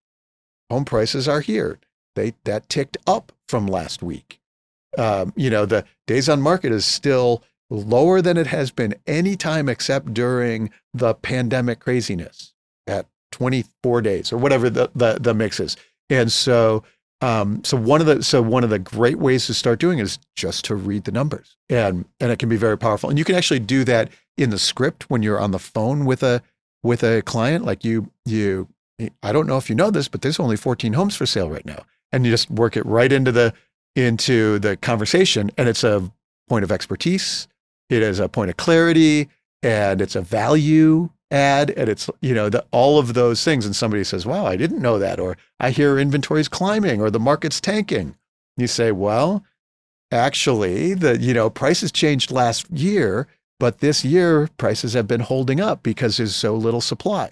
Home 0.70 0.84
prices 0.84 1.28
are 1.28 1.40
here. 1.40 1.78
They 2.14 2.34
that 2.44 2.68
ticked 2.68 2.96
up 3.06 3.32
from 3.48 3.66
last 3.66 4.02
week. 4.02 4.40
Um, 4.98 5.32
you 5.36 5.50
know, 5.50 5.66
the 5.66 5.84
days 6.06 6.28
on 6.28 6.40
market 6.40 6.72
is 6.72 6.84
still 6.84 7.42
lower 7.70 8.20
than 8.20 8.36
it 8.36 8.48
has 8.48 8.70
been 8.70 8.94
any 9.06 9.36
time 9.36 9.68
except 9.68 10.12
during 10.12 10.70
the 10.92 11.14
pandemic 11.14 11.80
craziness 11.80 12.52
at 12.86 13.06
24 13.32 14.02
days 14.02 14.32
or 14.32 14.38
whatever 14.38 14.68
the, 14.68 14.90
the, 14.94 15.18
the 15.20 15.34
mix 15.34 15.60
is. 15.60 15.76
And 16.08 16.32
so, 16.32 16.82
um, 17.20 17.62
so 17.64 17.76
one 17.76 18.00
of 18.00 18.06
the 18.06 18.22
so 18.22 18.40
one 18.40 18.64
of 18.64 18.70
the 18.70 18.78
great 18.78 19.18
ways 19.18 19.46
to 19.46 19.54
start 19.54 19.78
doing 19.78 19.98
is 19.98 20.18
just 20.36 20.64
to 20.66 20.74
read 20.74 21.04
the 21.04 21.12
numbers, 21.12 21.56
and 21.68 22.06
and 22.18 22.32
it 22.32 22.38
can 22.38 22.48
be 22.48 22.56
very 22.56 22.78
powerful. 22.78 23.10
And 23.10 23.18
you 23.18 23.26
can 23.26 23.34
actually 23.34 23.60
do 23.60 23.84
that 23.84 24.10
in 24.38 24.48
the 24.48 24.58
script 24.58 25.10
when 25.10 25.22
you're 25.22 25.38
on 25.38 25.50
the 25.50 25.58
phone 25.58 26.06
with 26.06 26.22
a 26.22 26.42
with 26.82 27.02
a 27.02 27.22
client. 27.22 27.64
Like 27.64 27.84
you 27.84 28.10
you, 28.24 28.68
I 29.22 29.32
don't 29.32 29.46
know 29.46 29.56
if 29.56 29.68
you 29.68 29.76
know 29.76 29.90
this, 29.90 30.08
but 30.08 30.22
there's 30.22 30.40
only 30.40 30.56
14 30.56 30.92
homes 30.92 31.16
for 31.16 31.26
sale 31.26 31.50
right 31.50 31.66
now, 31.66 31.84
and 32.12 32.24
you 32.24 32.32
just 32.32 32.50
work 32.50 32.76
it 32.76 32.86
right 32.86 33.12
into 33.12 33.32
the 33.32 33.52
into 33.96 34.58
the 34.58 34.76
conversation, 34.76 35.50
and 35.56 35.68
it's 35.68 35.84
a 35.84 36.10
point 36.48 36.64
of 36.64 36.72
expertise. 36.72 37.48
It 37.88 38.02
is 38.02 38.18
a 38.18 38.28
point 38.28 38.50
of 38.50 38.56
clarity, 38.56 39.28
and 39.62 40.00
it's 40.00 40.14
a 40.14 40.22
value 40.22 41.10
add. 41.30 41.70
And 41.70 41.88
it's 41.88 42.10
you 42.20 42.34
know 42.34 42.48
the, 42.48 42.64
all 42.70 42.98
of 42.98 43.14
those 43.14 43.44
things. 43.44 43.64
And 43.66 43.74
somebody 43.74 44.04
says 44.04 44.26
wow 44.26 44.46
i 44.46 44.56
didn't 44.56 44.82
know 44.82 44.98
that. 44.98 45.20
Or 45.20 45.36
i 45.58 45.70
hear 45.70 45.98
inventory's 45.98 46.48
climbing. 46.48 47.00
Or 47.00 47.10
the 47.10 47.20
market's 47.20 47.60
tanking. 47.60 48.16
You 48.56 48.66
say 48.66 48.92
well 48.92 49.44
actually 50.12 50.94
the 50.94 51.18
you 51.18 51.32
know 51.32 51.48
prices 51.48 51.92
changed 51.92 52.32
last 52.32 52.68
year 52.70 53.28
but 53.60 53.78
this 53.78 54.04
year 54.04 54.48
prices 54.56 54.94
have 54.94 55.06
been 55.06 55.20
holding 55.20 55.60
up 55.60 55.84
because 55.84 56.16
there's 56.16 56.34
so 56.34 56.56
little 56.56 56.80
supply. 56.80 57.30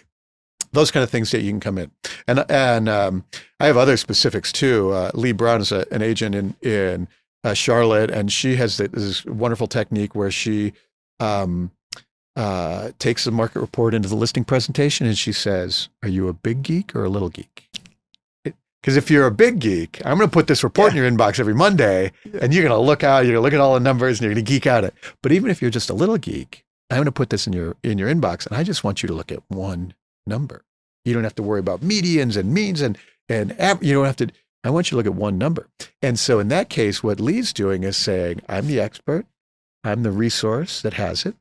Those 0.71 0.91
kind 0.93 1.03
of 1.03 1.11
things 1.11 1.31
that 1.33 1.41
you 1.41 1.51
can 1.51 1.61
come 1.61 1.79
in. 1.79 1.91
And 2.29 2.45
and 2.49 2.89
um, 2.89 3.25
i 3.59 3.67
have 3.67 3.77
other 3.77 3.97
specifics 3.97 4.53
too. 4.53 4.93
Uh, 4.93 5.11
Leigh 5.15 5.33
Brown 5.33 5.61
is 5.61 5.73
a, 5.73 5.85
an 5.91 6.03
agent 6.03 6.35
in 6.37 6.55
in 6.63 7.09
uh, 7.43 7.55
charlotte 7.55 8.11
and 8.11 8.31
she 8.31 8.57
has 8.57 8.77
this 8.77 9.25
wonderful 9.25 9.67
technique 9.67 10.15
where 10.15 10.31
she 10.31 10.73
um, 11.21 11.71
uh, 12.37 12.91
takes 12.99 13.25
the 13.25 13.33
market 13.33 13.61
report 13.61 13.95
into 13.95 14.09
the 14.09 14.15
listing 14.15 14.45
presentation 14.45 15.07
and 15.07 15.19
she 15.19 15.33
says, 15.33 15.89
Are 16.03 16.09
you 16.09 16.29
a 16.29 16.33
big 16.33 16.63
geek 16.63 16.95
or 16.95 17.05
a 17.05 17.09
little 17.09 17.31
geek? 17.31 17.68
Because 18.81 18.97
if 18.97 19.11
you're 19.11 19.27
a 19.27 19.33
big 19.33 19.59
geek, 19.59 20.01
I'm 20.05 20.17
going 20.17 20.29
to 20.29 20.33
put 20.33 20.47
this 20.47 20.63
report 20.63 20.93
yeah. 20.93 20.99
in 20.99 21.05
your 21.05 21.11
inbox 21.11 21.41
every 21.41 21.55
Monday 21.55 22.13
and 22.41 22.55
you're 22.55 22.63
going 22.63 22.79
to 22.79 22.79
look 22.79 23.03
out, 23.03 23.25
you're 23.25 23.35
going 23.35 23.37
to 23.37 23.41
look 23.41 23.53
at 23.53 23.61
all 23.61 23.75
the 23.75 23.81
numbers 23.81 24.19
and 24.19 24.25
you're 24.25 24.35
going 24.35 24.45
to 24.45 24.51
geek 24.51 24.67
out 24.67 24.85
it. 24.85 24.95
But 25.23 25.33
even 25.33 25.51
if 25.51 25.61
you're 25.61 25.71
just 25.71 25.91
a 25.91 25.95
little 25.95 26.17
geek, 26.17 26.65
I'm 26.91 26.99
going 26.99 27.07
to 27.07 27.13
put 27.13 27.31
this 27.31 27.47
in 27.47 27.53
your, 27.53 27.77
in 27.83 27.99
your 27.99 28.09
inbox 28.09 28.47
and 28.47 28.57
I 28.57 28.63
just 28.63 28.85
want 28.85 29.03
you 29.03 29.09
to 29.09 29.15
look 29.15 29.33
at 29.33 29.43
one 29.49 29.95
number. 30.27 30.65
You 31.05 31.13
don't 31.13 31.25
have 31.25 31.35
to 31.37 31.43
worry 31.43 31.61
about 31.61 31.81
medians 31.81 32.37
and 32.37 32.55
means 32.55 32.81
and, 32.81 32.97
and 33.29 33.51
you 33.81 33.95
don't 33.95 34.07
have 34.07 34.17
to, 34.17 34.29
I 34.63 34.71
want 34.71 34.87
you 34.87 34.91
to 34.91 34.97
look 34.97 35.07
at 35.07 35.15
one 35.15 35.39
number. 35.39 35.69
And 36.01 36.19
so 36.19 36.39
in 36.39 36.49
that 36.49 36.69
case, 36.69 37.03
what 37.03 37.21
Leigh's 37.21 37.53
doing 37.53 37.83
is 37.83 37.97
saying, 37.97 38.43
I'm 38.49 38.69
the 38.69 38.81
expert. 38.81 39.27
I'm 39.85 40.03
the 40.03 40.11
resource 40.11 40.83
that 40.83 40.95
has 40.95 41.25
it. 41.27 41.35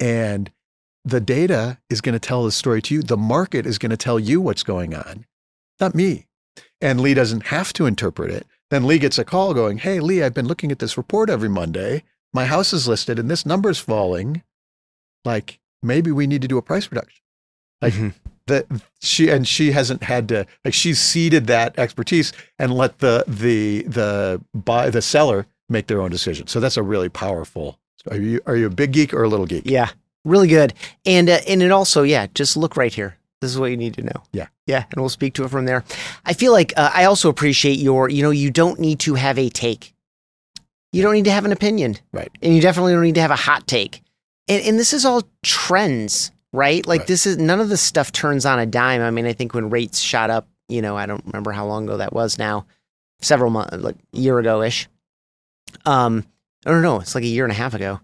And 0.00 0.50
the 1.04 1.20
data 1.20 1.78
is 1.88 2.00
going 2.00 2.14
to 2.14 2.18
tell 2.18 2.44
the 2.44 2.52
story 2.52 2.82
to 2.82 2.94
you. 2.94 3.02
The 3.02 3.16
market 3.16 3.66
is 3.66 3.78
going 3.78 3.90
to 3.90 3.96
tell 3.96 4.18
you 4.18 4.40
what's 4.40 4.62
going 4.62 4.94
on, 4.94 5.26
not 5.80 5.94
me. 5.94 6.26
And 6.82 7.00
Leigh 7.00 7.14
doesn't 7.14 7.46
have 7.46 7.72
to 7.74 7.86
interpret 7.86 8.30
it. 8.30 8.46
Then 8.70 8.84
Leigh 8.84 8.98
gets 8.98 9.18
a 9.18 9.24
call 9.24 9.54
going, 9.54 9.78
Hey, 9.78 10.00
Leigh, 10.00 10.22
I've 10.22 10.34
been 10.34 10.48
looking 10.48 10.70
at 10.70 10.78
this 10.78 10.96
report 10.96 11.30
every 11.30 11.48
Monday. 11.48 12.02
My 12.34 12.44
house 12.44 12.72
is 12.72 12.88
listed 12.88 13.18
and 13.18 13.30
this 13.30 13.46
number's 13.46 13.78
falling. 13.78 14.42
Like 15.24 15.60
maybe 15.82 16.10
we 16.10 16.26
need 16.26 16.42
to 16.42 16.48
do 16.48 16.58
a 16.58 16.62
price 16.62 16.90
reduction. 16.90 17.22
Like 17.80 17.94
mm-hmm. 17.94 18.08
that 18.46 18.66
she 19.00 19.30
and 19.30 19.46
she 19.46 19.72
hasn't 19.72 20.02
had 20.02 20.28
to 20.28 20.46
like 20.64 20.74
she's 20.74 21.00
ceded 21.00 21.46
that 21.46 21.78
expertise 21.78 22.32
and 22.58 22.74
let 22.74 22.98
the 22.98 23.24
the 23.26 23.82
the 23.82 24.40
buy 24.54 24.90
the 24.90 25.02
seller 25.02 25.46
make 25.68 25.86
their 25.86 26.00
own 26.00 26.10
decision. 26.10 26.46
So 26.46 26.60
that's 26.60 26.76
a 26.76 26.82
really 26.82 27.08
powerful 27.08 27.78
are 28.10 28.16
you 28.16 28.40
are 28.46 28.56
you 28.56 28.66
a 28.66 28.70
big 28.70 28.92
geek 28.92 29.14
or 29.14 29.22
a 29.22 29.28
little 29.28 29.46
geek? 29.46 29.64
Yeah, 29.64 29.90
really 30.24 30.48
good. 30.48 30.74
And 31.04 31.28
uh, 31.28 31.40
and 31.46 31.62
it 31.62 31.70
also 31.70 32.02
yeah, 32.02 32.26
just 32.34 32.56
look 32.56 32.76
right 32.76 32.92
here. 32.92 33.16
This 33.42 33.50
is 33.50 33.58
what 33.58 33.72
you 33.72 33.76
need 33.76 33.94
to 33.94 34.02
know. 34.02 34.22
Yeah, 34.32 34.46
yeah, 34.68 34.84
and 34.92 35.02
we'll 35.02 35.08
speak 35.08 35.34
to 35.34 35.44
it 35.44 35.50
from 35.50 35.64
there. 35.64 35.82
I 36.24 36.32
feel 36.32 36.52
like 36.52 36.72
uh, 36.76 36.92
I 36.94 37.06
also 37.06 37.28
appreciate 37.28 37.80
your 37.80 38.08
you 38.08 38.22
know 38.22 38.30
you 38.30 38.52
don't 38.52 38.78
need 38.78 39.00
to 39.00 39.14
have 39.16 39.36
a 39.36 39.48
take. 39.48 39.94
You 40.92 41.02
don't 41.02 41.14
need 41.14 41.24
to 41.24 41.32
have 41.32 41.44
an 41.44 41.50
opinion, 41.50 41.96
right? 42.12 42.30
And 42.40 42.54
you 42.54 42.62
definitely 42.62 42.92
don't 42.92 43.02
need 43.02 43.16
to 43.16 43.20
have 43.20 43.32
a 43.32 43.36
hot 43.36 43.66
take. 43.66 44.00
And 44.46 44.64
and 44.64 44.78
this 44.78 44.92
is 44.92 45.04
all 45.04 45.24
trends, 45.42 46.30
right? 46.52 46.86
Like 46.86 47.00
right. 47.00 47.08
this 47.08 47.26
is 47.26 47.36
none 47.36 47.58
of 47.58 47.68
this 47.68 47.80
stuff 47.80 48.12
turns 48.12 48.46
on 48.46 48.60
a 48.60 48.66
dime. 48.66 49.00
I 49.00 49.10
mean, 49.10 49.26
I 49.26 49.32
think 49.32 49.54
when 49.54 49.70
rates 49.70 49.98
shot 49.98 50.30
up, 50.30 50.46
you 50.68 50.80
know, 50.80 50.96
I 50.96 51.06
don't 51.06 51.26
remember 51.26 51.50
how 51.50 51.66
long 51.66 51.82
ago 51.88 51.96
that 51.96 52.12
was 52.12 52.38
now, 52.38 52.64
several 53.22 53.50
months, 53.50 53.76
like 53.76 53.96
a 54.14 54.18
year 54.18 54.38
ago 54.38 54.62
ish. 54.62 54.88
Um, 55.84 56.24
I 56.64 56.70
don't 56.70 56.82
know. 56.82 57.00
It's 57.00 57.16
like 57.16 57.24
a 57.24 57.26
year 57.26 57.44
and 57.44 57.50
a 57.50 57.56
half 57.56 57.74
ago. 57.74 57.98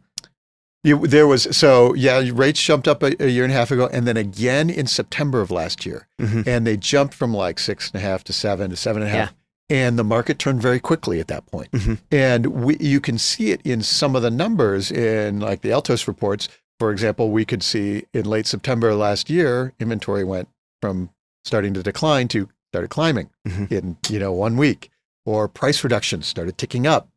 You, 0.84 1.06
there 1.06 1.26
was 1.26 1.56
so 1.56 1.92
yeah, 1.94 2.22
rates 2.32 2.62
jumped 2.62 2.86
up 2.86 3.02
a, 3.02 3.20
a, 3.22 3.28
year 3.28 3.42
and 3.42 3.52
a 3.52 3.56
half 3.56 3.70
ago, 3.72 3.88
and 3.92 4.06
then 4.06 4.16
again 4.16 4.70
in 4.70 4.86
September 4.86 5.40
of 5.40 5.50
last 5.50 5.84
year, 5.84 6.06
mm-hmm. 6.20 6.42
and 6.46 6.66
they 6.66 6.76
jumped 6.76 7.14
from 7.14 7.34
like 7.34 7.58
six 7.58 7.90
and 7.90 8.00
a 8.00 8.04
half 8.04 8.22
to 8.24 8.32
seven 8.32 8.70
to 8.70 8.76
seven 8.76 9.02
and 9.02 9.10
a 9.10 9.14
half, 9.14 9.34
yeah. 9.68 9.76
and 9.76 9.98
the 9.98 10.04
market 10.04 10.38
turned 10.38 10.62
very 10.62 10.78
quickly 10.78 11.18
at 11.18 11.26
that 11.28 11.46
point. 11.46 11.72
Mm-hmm. 11.72 11.94
And 12.12 12.46
we, 12.46 12.76
you 12.78 13.00
can 13.00 13.18
see 13.18 13.50
it 13.50 13.60
in 13.64 13.82
some 13.82 14.14
of 14.14 14.22
the 14.22 14.30
numbers 14.30 14.92
in 14.92 15.40
like 15.40 15.62
the 15.62 15.72
Altos 15.72 16.06
reports. 16.06 16.48
For 16.78 16.92
example, 16.92 17.32
we 17.32 17.44
could 17.44 17.64
see 17.64 18.04
in 18.14 18.24
late 18.26 18.46
September 18.46 18.94
last 18.94 19.28
year, 19.28 19.74
inventory 19.80 20.22
went 20.22 20.48
from 20.80 21.10
starting 21.44 21.74
to 21.74 21.82
decline 21.82 22.28
to 22.28 22.48
started 22.70 22.88
climbing 22.88 23.30
mm-hmm. 23.46 23.74
in 23.74 23.96
you 24.08 24.20
know 24.20 24.32
one 24.32 24.56
week, 24.56 24.90
or 25.26 25.48
price 25.48 25.82
reductions 25.82 26.28
started 26.28 26.56
ticking 26.56 26.86
up 26.86 27.08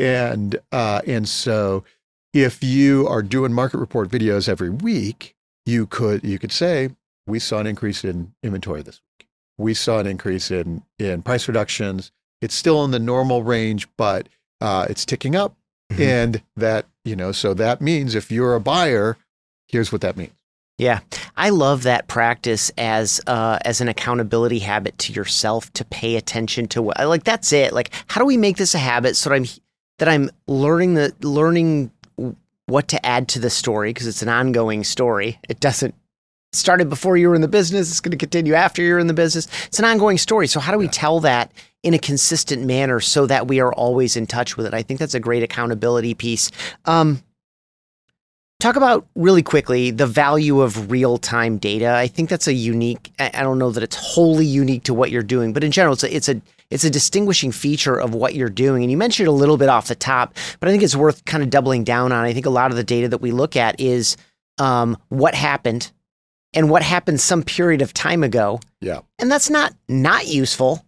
and 0.00 0.56
uh, 0.72 1.02
and 1.06 1.28
so 1.28 1.84
if 2.32 2.62
you 2.62 3.06
are 3.08 3.22
doing 3.22 3.52
market 3.52 3.78
report 3.78 4.08
videos 4.08 4.48
every 4.48 4.70
week, 4.70 5.34
you 5.66 5.86
could 5.86 6.24
you 6.24 6.38
could 6.38 6.52
say 6.52 6.90
we 7.26 7.38
saw 7.38 7.58
an 7.58 7.66
increase 7.66 8.04
in 8.04 8.32
inventory 8.42 8.82
this 8.82 9.00
week. 9.18 9.28
We 9.58 9.74
saw 9.74 9.98
an 9.98 10.06
increase 10.06 10.50
in 10.50 10.82
in 10.98 11.22
price 11.22 11.48
reductions. 11.48 12.12
It's 12.40 12.54
still 12.54 12.84
in 12.84 12.90
the 12.90 12.98
normal 12.98 13.42
range, 13.42 13.86
but 13.96 14.28
uh, 14.60 14.86
it's 14.88 15.04
ticking 15.04 15.36
up, 15.36 15.54
mm-hmm. 15.92 16.02
and 16.02 16.42
that 16.56 16.86
you 17.04 17.16
know 17.16 17.32
so 17.32 17.54
that 17.54 17.80
means 17.80 18.14
if 18.14 18.30
you're 18.30 18.54
a 18.54 18.60
buyer, 18.60 19.16
here's 19.68 19.92
what 19.92 20.00
that 20.00 20.16
means. 20.16 20.32
Yeah, 20.78 21.00
I 21.36 21.50
love 21.50 21.82
that 21.82 22.08
practice 22.08 22.72
as 22.78 23.20
uh, 23.26 23.58
as 23.66 23.82
an 23.82 23.88
accountability 23.88 24.60
habit 24.60 24.96
to 24.98 25.12
yourself 25.12 25.70
to 25.74 25.84
pay 25.84 26.16
attention 26.16 26.68
to 26.68 26.80
what 26.80 26.98
like 27.06 27.24
that's 27.24 27.52
it. 27.52 27.74
Like, 27.74 27.90
how 28.06 28.20
do 28.20 28.24
we 28.24 28.38
make 28.38 28.56
this 28.56 28.74
a 28.74 28.78
habit 28.78 29.16
so 29.16 29.28
that 29.28 29.36
I'm 29.36 29.44
that 29.98 30.08
I'm 30.08 30.30
learning 30.46 30.94
the 30.94 31.14
learning 31.20 31.90
what 32.70 32.88
to 32.88 33.04
add 33.04 33.28
to 33.28 33.38
the 33.38 33.50
story 33.50 33.90
because 33.90 34.06
it's 34.06 34.22
an 34.22 34.28
ongoing 34.28 34.84
story. 34.84 35.38
It 35.48 35.60
doesn't 35.60 35.94
started 36.52 36.88
before 36.88 37.16
you 37.16 37.28
were 37.28 37.34
in 37.34 37.40
the 37.40 37.48
business. 37.48 37.90
It's 37.90 38.00
going 38.00 38.10
to 38.10 38.16
continue 38.16 38.54
after 38.54 38.82
you're 38.82 38.98
in 38.98 39.06
the 39.06 39.14
business. 39.14 39.46
It's 39.66 39.78
an 39.78 39.84
ongoing 39.84 40.18
story. 40.18 40.46
So 40.46 40.60
how 40.60 40.72
do 40.72 40.78
we 40.78 40.86
yeah. 40.86 40.90
tell 40.92 41.20
that 41.20 41.52
in 41.82 41.94
a 41.94 41.98
consistent 41.98 42.64
manner 42.64 43.00
so 43.00 43.26
that 43.26 43.46
we 43.46 43.60
are 43.60 43.72
always 43.72 44.16
in 44.16 44.26
touch 44.26 44.56
with 44.56 44.66
it? 44.66 44.74
I 44.74 44.82
think 44.82 44.98
that's 44.98 45.14
a 45.14 45.20
great 45.20 45.42
accountability 45.42 46.14
piece. 46.14 46.50
Um, 46.86 47.22
talk 48.58 48.76
about 48.76 49.06
really 49.14 49.42
quickly 49.42 49.90
the 49.90 50.06
value 50.06 50.60
of 50.60 50.90
real 50.90 51.18
time 51.18 51.58
data. 51.58 51.94
I 51.94 52.08
think 52.08 52.28
that's 52.28 52.48
a 52.48 52.52
unique. 52.52 53.12
I 53.18 53.42
don't 53.42 53.58
know 53.58 53.70
that 53.70 53.82
it's 53.82 53.96
wholly 53.96 54.46
unique 54.46 54.84
to 54.84 54.94
what 54.94 55.10
you're 55.10 55.22
doing, 55.22 55.52
but 55.52 55.62
in 55.62 55.70
general, 55.70 55.94
it's 55.94 56.04
a, 56.04 56.14
it's 56.14 56.28
a 56.28 56.40
it's 56.70 56.84
a 56.84 56.90
distinguishing 56.90 57.52
feature 57.52 57.98
of 57.98 58.14
what 58.14 58.34
you're 58.34 58.48
doing. 58.48 58.82
And 58.82 58.90
you 58.90 58.96
mentioned 58.96 59.28
a 59.28 59.32
little 59.32 59.56
bit 59.56 59.68
off 59.68 59.88
the 59.88 59.94
top, 59.94 60.34
but 60.60 60.68
I 60.68 60.72
think 60.72 60.82
it's 60.82 60.96
worth 60.96 61.24
kind 61.24 61.42
of 61.42 61.50
doubling 61.50 61.84
down 61.84 62.12
on. 62.12 62.24
I 62.24 62.32
think 62.32 62.46
a 62.46 62.50
lot 62.50 62.70
of 62.70 62.76
the 62.76 62.84
data 62.84 63.08
that 63.08 63.20
we 63.20 63.32
look 63.32 63.56
at 63.56 63.80
is 63.80 64.16
um, 64.58 64.96
what 65.08 65.34
happened 65.34 65.90
and 66.52 66.70
what 66.70 66.82
happened 66.82 67.20
some 67.20 67.42
period 67.42 67.82
of 67.82 67.92
time 67.92 68.22
ago. 68.22 68.60
Yeah. 68.80 69.00
And 69.18 69.30
that's 69.30 69.50
not 69.50 69.74
not 69.88 70.26
useful, 70.26 70.84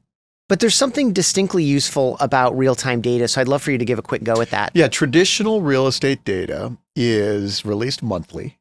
but 0.48 0.60
there's 0.60 0.74
something 0.74 1.12
distinctly 1.12 1.64
useful 1.64 2.16
about 2.20 2.56
real 2.56 2.74
time 2.74 3.00
data. 3.00 3.28
So 3.28 3.40
I'd 3.40 3.48
love 3.48 3.62
for 3.62 3.72
you 3.72 3.78
to 3.78 3.84
give 3.84 3.98
a 3.98 4.02
quick 4.02 4.24
go 4.24 4.40
at 4.40 4.50
that. 4.50 4.72
Yeah. 4.74 4.88
Traditional 4.88 5.62
real 5.62 5.86
estate 5.86 6.24
data 6.24 6.76
is 6.94 7.64
released 7.64 8.02
monthly. 8.02 8.58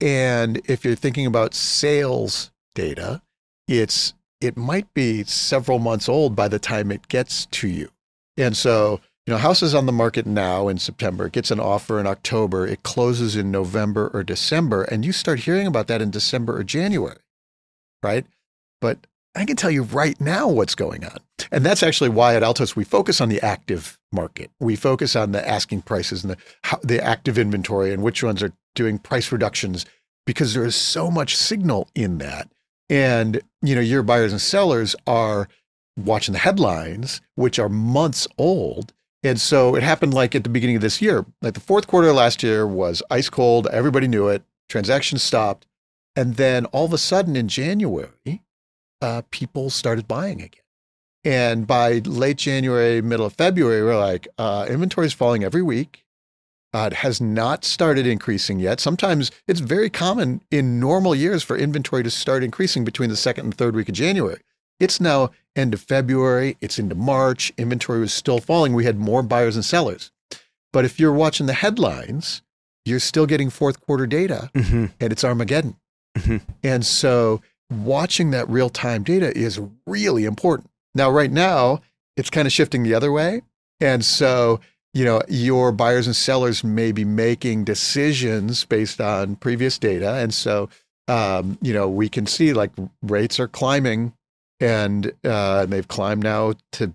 And 0.00 0.60
if 0.64 0.84
you're 0.84 0.96
thinking 0.96 1.26
about 1.26 1.54
sales 1.54 2.50
data, 2.74 3.22
it's 3.68 4.12
it 4.40 4.56
might 4.56 4.92
be 4.94 5.24
several 5.24 5.78
months 5.78 6.08
old 6.08 6.36
by 6.36 6.48
the 6.48 6.58
time 6.58 6.90
it 6.90 7.08
gets 7.08 7.46
to 7.46 7.68
you. 7.68 7.88
And 8.36 8.56
so, 8.56 9.00
you 9.26 9.32
know, 9.32 9.38
house 9.38 9.62
is 9.62 9.74
on 9.74 9.86
the 9.86 9.92
market 9.92 10.26
now 10.26 10.68
in 10.68 10.78
September, 10.78 11.26
it 11.26 11.32
gets 11.32 11.50
an 11.50 11.60
offer 11.60 11.98
in 11.98 12.06
October, 12.06 12.66
it 12.66 12.82
closes 12.82 13.36
in 13.36 13.50
November 13.50 14.10
or 14.12 14.22
December, 14.22 14.82
and 14.84 15.04
you 15.04 15.12
start 15.12 15.40
hearing 15.40 15.66
about 15.66 15.86
that 15.86 16.02
in 16.02 16.10
December 16.10 16.56
or 16.56 16.64
January, 16.64 17.20
right? 18.02 18.26
But 18.80 19.06
I 19.34 19.44
can 19.44 19.56
tell 19.56 19.70
you 19.70 19.82
right 19.82 20.20
now 20.20 20.48
what's 20.48 20.74
going 20.74 21.04
on. 21.04 21.18
And 21.50 21.64
that's 21.64 21.82
actually 21.82 22.10
why 22.10 22.36
at 22.36 22.42
Altos 22.42 22.76
we 22.76 22.84
focus 22.84 23.20
on 23.20 23.28
the 23.28 23.40
active 23.42 23.98
market. 24.12 24.50
We 24.60 24.76
focus 24.76 25.16
on 25.16 25.32
the 25.32 25.46
asking 25.46 25.82
prices 25.82 26.24
and 26.24 26.32
the 26.32 26.78
the 26.82 27.02
active 27.02 27.38
inventory 27.38 27.92
and 27.92 28.02
which 28.02 28.22
ones 28.22 28.42
are 28.42 28.52
doing 28.74 28.98
price 28.98 29.32
reductions 29.32 29.86
because 30.26 30.54
there 30.54 30.64
is 30.64 30.76
so 30.76 31.10
much 31.10 31.36
signal 31.36 31.88
in 31.94 32.18
that. 32.18 32.48
And 32.88 33.40
you 33.62 33.74
know, 33.74 33.80
your 33.80 34.02
buyers 34.02 34.32
and 34.32 34.40
sellers 34.40 34.94
are 35.06 35.48
watching 35.96 36.32
the 36.32 36.38
headlines, 36.38 37.20
which 37.34 37.58
are 37.58 37.68
months 37.68 38.26
old. 38.38 38.92
And 39.22 39.40
so 39.40 39.74
it 39.74 39.82
happened 39.82 40.12
like 40.12 40.34
at 40.34 40.44
the 40.44 40.50
beginning 40.50 40.76
of 40.76 40.82
this 40.82 41.00
year. 41.00 41.24
Like 41.40 41.54
the 41.54 41.60
fourth 41.60 41.86
quarter 41.86 42.12
last 42.12 42.42
year 42.42 42.66
was 42.66 43.02
ice 43.10 43.30
cold. 43.30 43.66
Everybody 43.68 44.06
knew 44.06 44.28
it. 44.28 44.42
Transactions 44.68 45.22
stopped. 45.22 45.66
And 46.16 46.36
then 46.36 46.66
all 46.66 46.84
of 46.84 46.92
a 46.92 46.98
sudden 46.98 47.34
in 47.34 47.48
January, 47.48 48.42
uh, 49.00 49.22
people 49.30 49.70
started 49.70 50.06
buying 50.06 50.42
again. 50.42 50.62
And 51.24 51.66
by 51.66 52.02
late 52.04 52.36
January, 52.36 53.00
middle 53.00 53.24
of 53.24 53.32
February, 53.32 53.82
we're 53.82 53.98
like, 53.98 54.28
uh, 54.36 54.66
inventory 54.68 55.06
is 55.06 55.14
falling 55.14 55.42
every 55.42 55.62
week. 55.62 56.03
Uh, 56.74 56.88
it 56.90 56.92
has 56.92 57.20
not 57.20 57.64
started 57.64 58.04
increasing 58.06 58.58
yet. 58.58 58.80
Sometimes 58.80 59.30
it's 59.46 59.60
very 59.60 59.88
common 59.88 60.40
in 60.50 60.80
normal 60.80 61.14
years 61.14 61.42
for 61.44 61.56
inventory 61.56 62.02
to 62.02 62.10
start 62.10 62.42
increasing 62.42 62.84
between 62.84 63.08
the 63.10 63.16
second 63.16 63.44
and 63.44 63.54
third 63.56 63.76
week 63.76 63.88
of 63.88 63.94
January. 63.94 64.40
It's 64.80 65.00
now 65.00 65.30
end 65.54 65.72
of 65.72 65.80
February, 65.80 66.56
it's 66.60 66.80
into 66.80 66.96
March. 66.96 67.52
Inventory 67.56 68.00
was 68.00 68.12
still 68.12 68.40
falling. 68.40 68.74
We 68.74 68.84
had 68.84 68.98
more 68.98 69.22
buyers 69.22 69.54
and 69.54 69.64
sellers. 69.64 70.10
But 70.72 70.84
if 70.84 70.98
you're 70.98 71.12
watching 71.12 71.46
the 71.46 71.52
headlines, 71.52 72.42
you're 72.84 72.98
still 72.98 73.24
getting 73.26 73.50
fourth 73.50 73.80
quarter 73.80 74.06
data 74.06 74.50
Mm-hmm. 74.54 74.86
and 75.00 75.12
it's 75.12 75.22
Armageddon. 75.24 75.76
Mhm. 76.18 76.40
And 76.64 76.84
so 76.84 77.40
watching 77.70 78.32
that 78.32 78.48
real 78.48 78.68
time 78.68 79.04
data 79.04 79.36
is 79.36 79.60
really 79.86 80.24
important. 80.24 80.70
Now, 80.94 81.08
right 81.10 81.30
now, 81.30 81.82
it's 82.16 82.30
kind 82.30 82.46
of 82.46 82.52
shifting 82.52 82.82
the 82.82 82.94
other 82.94 83.12
way. 83.12 83.42
And 83.80 84.04
so, 84.04 84.60
you 84.94 85.04
know, 85.04 85.20
your 85.28 85.72
buyers 85.72 86.06
and 86.06 86.16
sellers 86.16 86.62
may 86.64 86.92
be 86.92 87.04
making 87.04 87.64
decisions 87.64 88.64
based 88.64 89.00
on 89.00 89.36
previous 89.36 89.76
data. 89.76 90.14
And 90.14 90.32
so, 90.32 90.70
um, 91.08 91.58
you 91.60 91.74
know, 91.74 91.88
we 91.88 92.08
can 92.08 92.26
see 92.26 92.54
like 92.54 92.70
rates 93.02 93.38
are 93.40 93.48
climbing 93.48 94.14
and 94.60 95.12
uh, 95.24 95.66
they've 95.66 95.88
climbed 95.88 96.22
now 96.22 96.54
to 96.72 96.92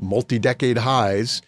multi 0.00 0.38
decade 0.38 0.78
highs 0.78 1.42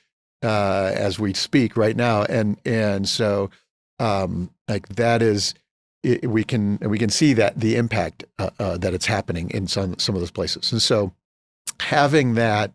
uh, 0.45 0.93
as 0.95 1.19
we 1.19 1.33
speak 1.33 1.77
right 1.77 1.97
now. 1.97 2.25
And, 2.25 2.59
and 2.67 3.09
so, 3.09 3.51
um, 3.99 4.51
like 4.69 4.89
that 4.91 5.23
is, 5.23 5.55
it, 6.03 6.31
we 6.31 6.45
can 6.45 6.79
we 6.83 6.99
can 6.99 7.11
see 7.11 7.33
that 7.33 7.59
the 7.59 7.75
impact 7.75 8.23
uh, 8.39 8.51
uh, 8.61 8.77
that 8.79 8.95
it's 8.95 9.07
happening 9.07 9.51
in 9.51 9.67
some 9.67 9.99
some 9.99 10.15
of 10.15 10.21
those 10.21 10.31
places, 10.31 10.71
and 10.71 10.81
so 10.81 11.13
having 11.81 12.35
that 12.35 12.71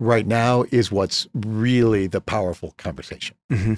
right 0.00 0.26
now 0.26 0.64
is 0.72 0.90
what's 0.90 1.28
really 1.34 2.06
the 2.08 2.20
powerful 2.20 2.74
conversation. 2.78 3.36
hmm 3.50 3.74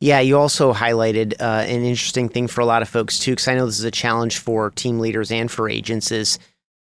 Yeah, 0.00 0.20
you 0.20 0.38
also 0.38 0.72
highlighted 0.72 1.34
uh, 1.40 1.64
an 1.66 1.84
interesting 1.84 2.28
thing 2.28 2.46
for 2.46 2.62
a 2.62 2.64
lot 2.64 2.80
of 2.80 2.88
folks 2.88 3.18
too, 3.18 3.32
because 3.32 3.48
I 3.48 3.54
know 3.54 3.66
this 3.66 3.78
is 3.78 3.84
a 3.84 3.90
challenge 3.90 4.38
for 4.38 4.70
team 4.70 5.00
leaders 5.00 5.30
and 5.30 5.50
for 5.50 5.68
agents. 5.68 6.10
Is 6.10 6.38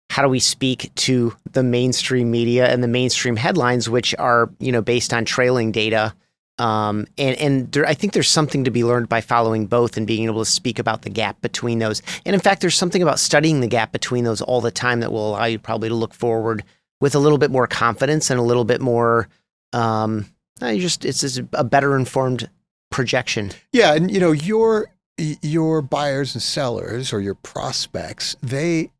how 0.08 0.22
do 0.22 0.28
we 0.28 0.40
speak 0.40 0.90
to 0.96 1.36
the 1.52 1.62
mainstream 1.62 2.30
media 2.30 2.68
and 2.68 2.82
the 2.82 2.88
mainstream 2.88 3.36
headlines, 3.36 3.88
which 3.88 4.14
are 4.18 4.50
you 4.58 4.72
know 4.72 4.82
based 4.82 5.12
on 5.12 5.24
trailing 5.24 5.70
data? 5.70 6.14
Um, 6.58 7.06
and 7.18 7.36
and 7.36 7.72
there, 7.72 7.86
I 7.86 7.94
think 7.94 8.14
there's 8.14 8.28
something 8.28 8.64
to 8.64 8.70
be 8.70 8.82
learned 8.82 9.10
by 9.10 9.20
following 9.20 9.66
both 9.66 9.96
and 9.96 10.06
being 10.06 10.24
able 10.24 10.44
to 10.44 10.50
speak 10.50 10.78
about 10.78 11.02
the 11.02 11.10
gap 11.10 11.40
between 11.42 11.80
those. 11.80 12.02
And 12.24 12.34
in 12.34 12.40
fact, 12.40 12.62
there's 12.62 12.76
something 12.76 13.02
about 13.02 13.18
studying 13.18 13.60
the 13.60 13.66
gap 13.66 13.92
between 13.92 14.24
those 14.24 14.40
all 14.40 14.62
the 14.62 14.70
time 14.70 15.00
that 15.00 15.12
will 15.12 15.30
allow 15.30 15.44
you 15.44 15.58
probably 15.58 15.90
to 15.90 15.94
look 15.94 16.14
forward 16.14 16.64
with 17.00 17.14
a 17.14 17.18
little 17.18 17.38
bit 17.38 17.50
more 17.50 17.66
confidence 17.66 18.30
and 18.30 18.38
a 18.38 18.42
little 18.42 18.64
bit 18.64 18.80
more. 18.80 19.28
Um, 19.72 20.26
just 20.60 21.04
it's 21.04 21.40
a 21.52 21.64
better 21.64 21.96
informed 21.96 22.48
projection. 22.90 23.52
Yeah, 23.72 23.94
and 23.94 24.10
you 24.10 24.20
know 24.20 24.32
your 24.32 24.88
your 25.18 25.82
buyers 25.82 26.34
and 26.34 26.42
sellers 26.42 27.12
or 27.12 27.20
your 27.20 27.34
prospects 27.34 28.36
they 28.42 28.90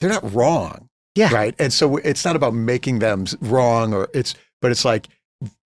they're 0.00 0.10
not 0.10 0.32
wrong. 0.34 0.88
Yeah. 1.14 1.32
Right. 1.32 1.54
And 1.58 1.72
so 1.72 1.96
it's 1.96 2.24
not 2.24 2.36
about 2.36 2.52
making 2.52 2.98
them 2.98 3.24
wrong 3.40 3.94
or 3.94 4.08
it's 4.12 4.34
but 4.60 4.70
it's 4.70 4.84
like 4.84 5.08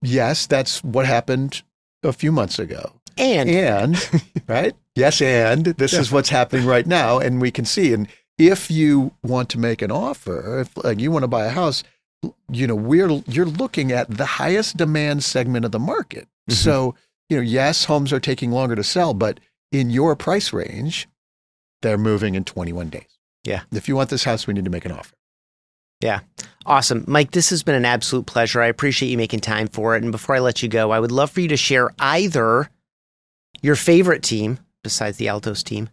yes, 0.02 0.46
that's 0.46 0.82
what 0.84 1.06
happened 1.06 1.62
a 2.02 2.12
few 2.12 2.32
months 2.32 2.58
ago. 2.58 2.92
And 3.16 3.48
and 3.48 4.10
right 4.46 4.74
yes 4.94 5.20
and 5.20 5.64
this 5.64 5.92
is 5.92 6.12
what's 6.12 6.28
happening 6.28 6.66
right 6.66 6.86
now 6.86 7.18
and 7.18 7.40
we 7.40 7.50
can 7.50 7.64
see 7.64 7.92
and 7.92 8.06
if 8.38 8.70
you 8.70 9.12
want 9.22 9.48
to 9.50 9.58
make 9.58 9.82
an 9.82 9.90
offer 9.90 10.60
if 10.60 10.76
like 10.84 10.98
you 11.00 11.10
want 11.10 11.22
to 11.24 11.28
buy 11.28 11.44
a 11.44 11.50
house 11.50 11.82
you 12.50 12.66
know 12.66 12.74
we're 12.74 13.08
you're 13.26 13.46
looking 13.46 13.92
at 13.92 14.08
the 14.10 14.24
highest 14.24 14.76
demand 14.76 15.22
segment 15.24 15.64
of 15.64 15.72
the 15.72 15.78
market 15.78 16.26
Mhm. 16.50 16.54
so 16.54 16.94
you 17.28 17.36
know 17.36 17.42
yes 17.42 17.84
homes 17.84 18.12
are 18.12 18.20
taking 18.20 18.50
longer 18.52 18.74
to 18.76 18.84
sell 18.84 19.12
but 19.14 19.38
in 19.72 19.90
your 19.90 20.16
price 20.16 20.52
range 20.52 21.08
they're 21.82 21.98
moving 21.98 22.34
in 22.34 22.44
21 22.44 22.88
days 22.90 23.18
Yeah. 23.44 23.62
if 23.72 23.88
you 23.88 23.96
want 23.96 24.10
this 24.10 24.24
house 24.24 24.46
we 24.46 24.54
need 24.54 24.64
to 24.64 24.70
make 24.70 24.84
an 24.84 24.92
offer 24.92 25.14
Yeah. 26.00 26.20
awesome, 26.64 27.04
Mike. 27.08 27.32
This 27.32 27.50
has 27.50 27.62
been 27.64 27.74
an 27.74 27.84
absolute 27.84 28.26
pleasure. 28.26 28.60
I 28.62 28.66
appreciate 28.68 29.08
you 29.08 29.16
making 29.16 29.40
time 29.40 29.66
for 29.68 29.96
it. 29.96 30.02
And 30.04 30.12
before 30.12 30.36
I 30.36 30.38
let 30.38 30.62
you 30.62 30.68
go, 30.68 30.90
I 30.92 31.00
would 31.00 31.10
love 31.10 31.30
for 31.32 31.40
you 31.40 31.48
to 31.48 31.56
share 31.56 31.90
either 31.98 32.70
your 33.62 33.74
favorite 33.74 34.22
team 34.22 34.58
besides 34.84 35.16
the 35.16 35.28
Altos 35.28 35.62
team, 35.64 35.88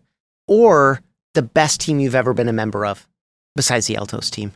or 0.48 1.02
the 1.36 1.42
best 1.42 1.82
team 1.82 2.00
you've 2.00 2.16
ever 2.16 2.34
been 2.34 2.50
a 2.50 2.54
member 2.54 2.86
of 2.86 3.08
besides 3.56 3.88
the 3.88 3.98
Altos 3.98 4.30
team. 4.30 4.52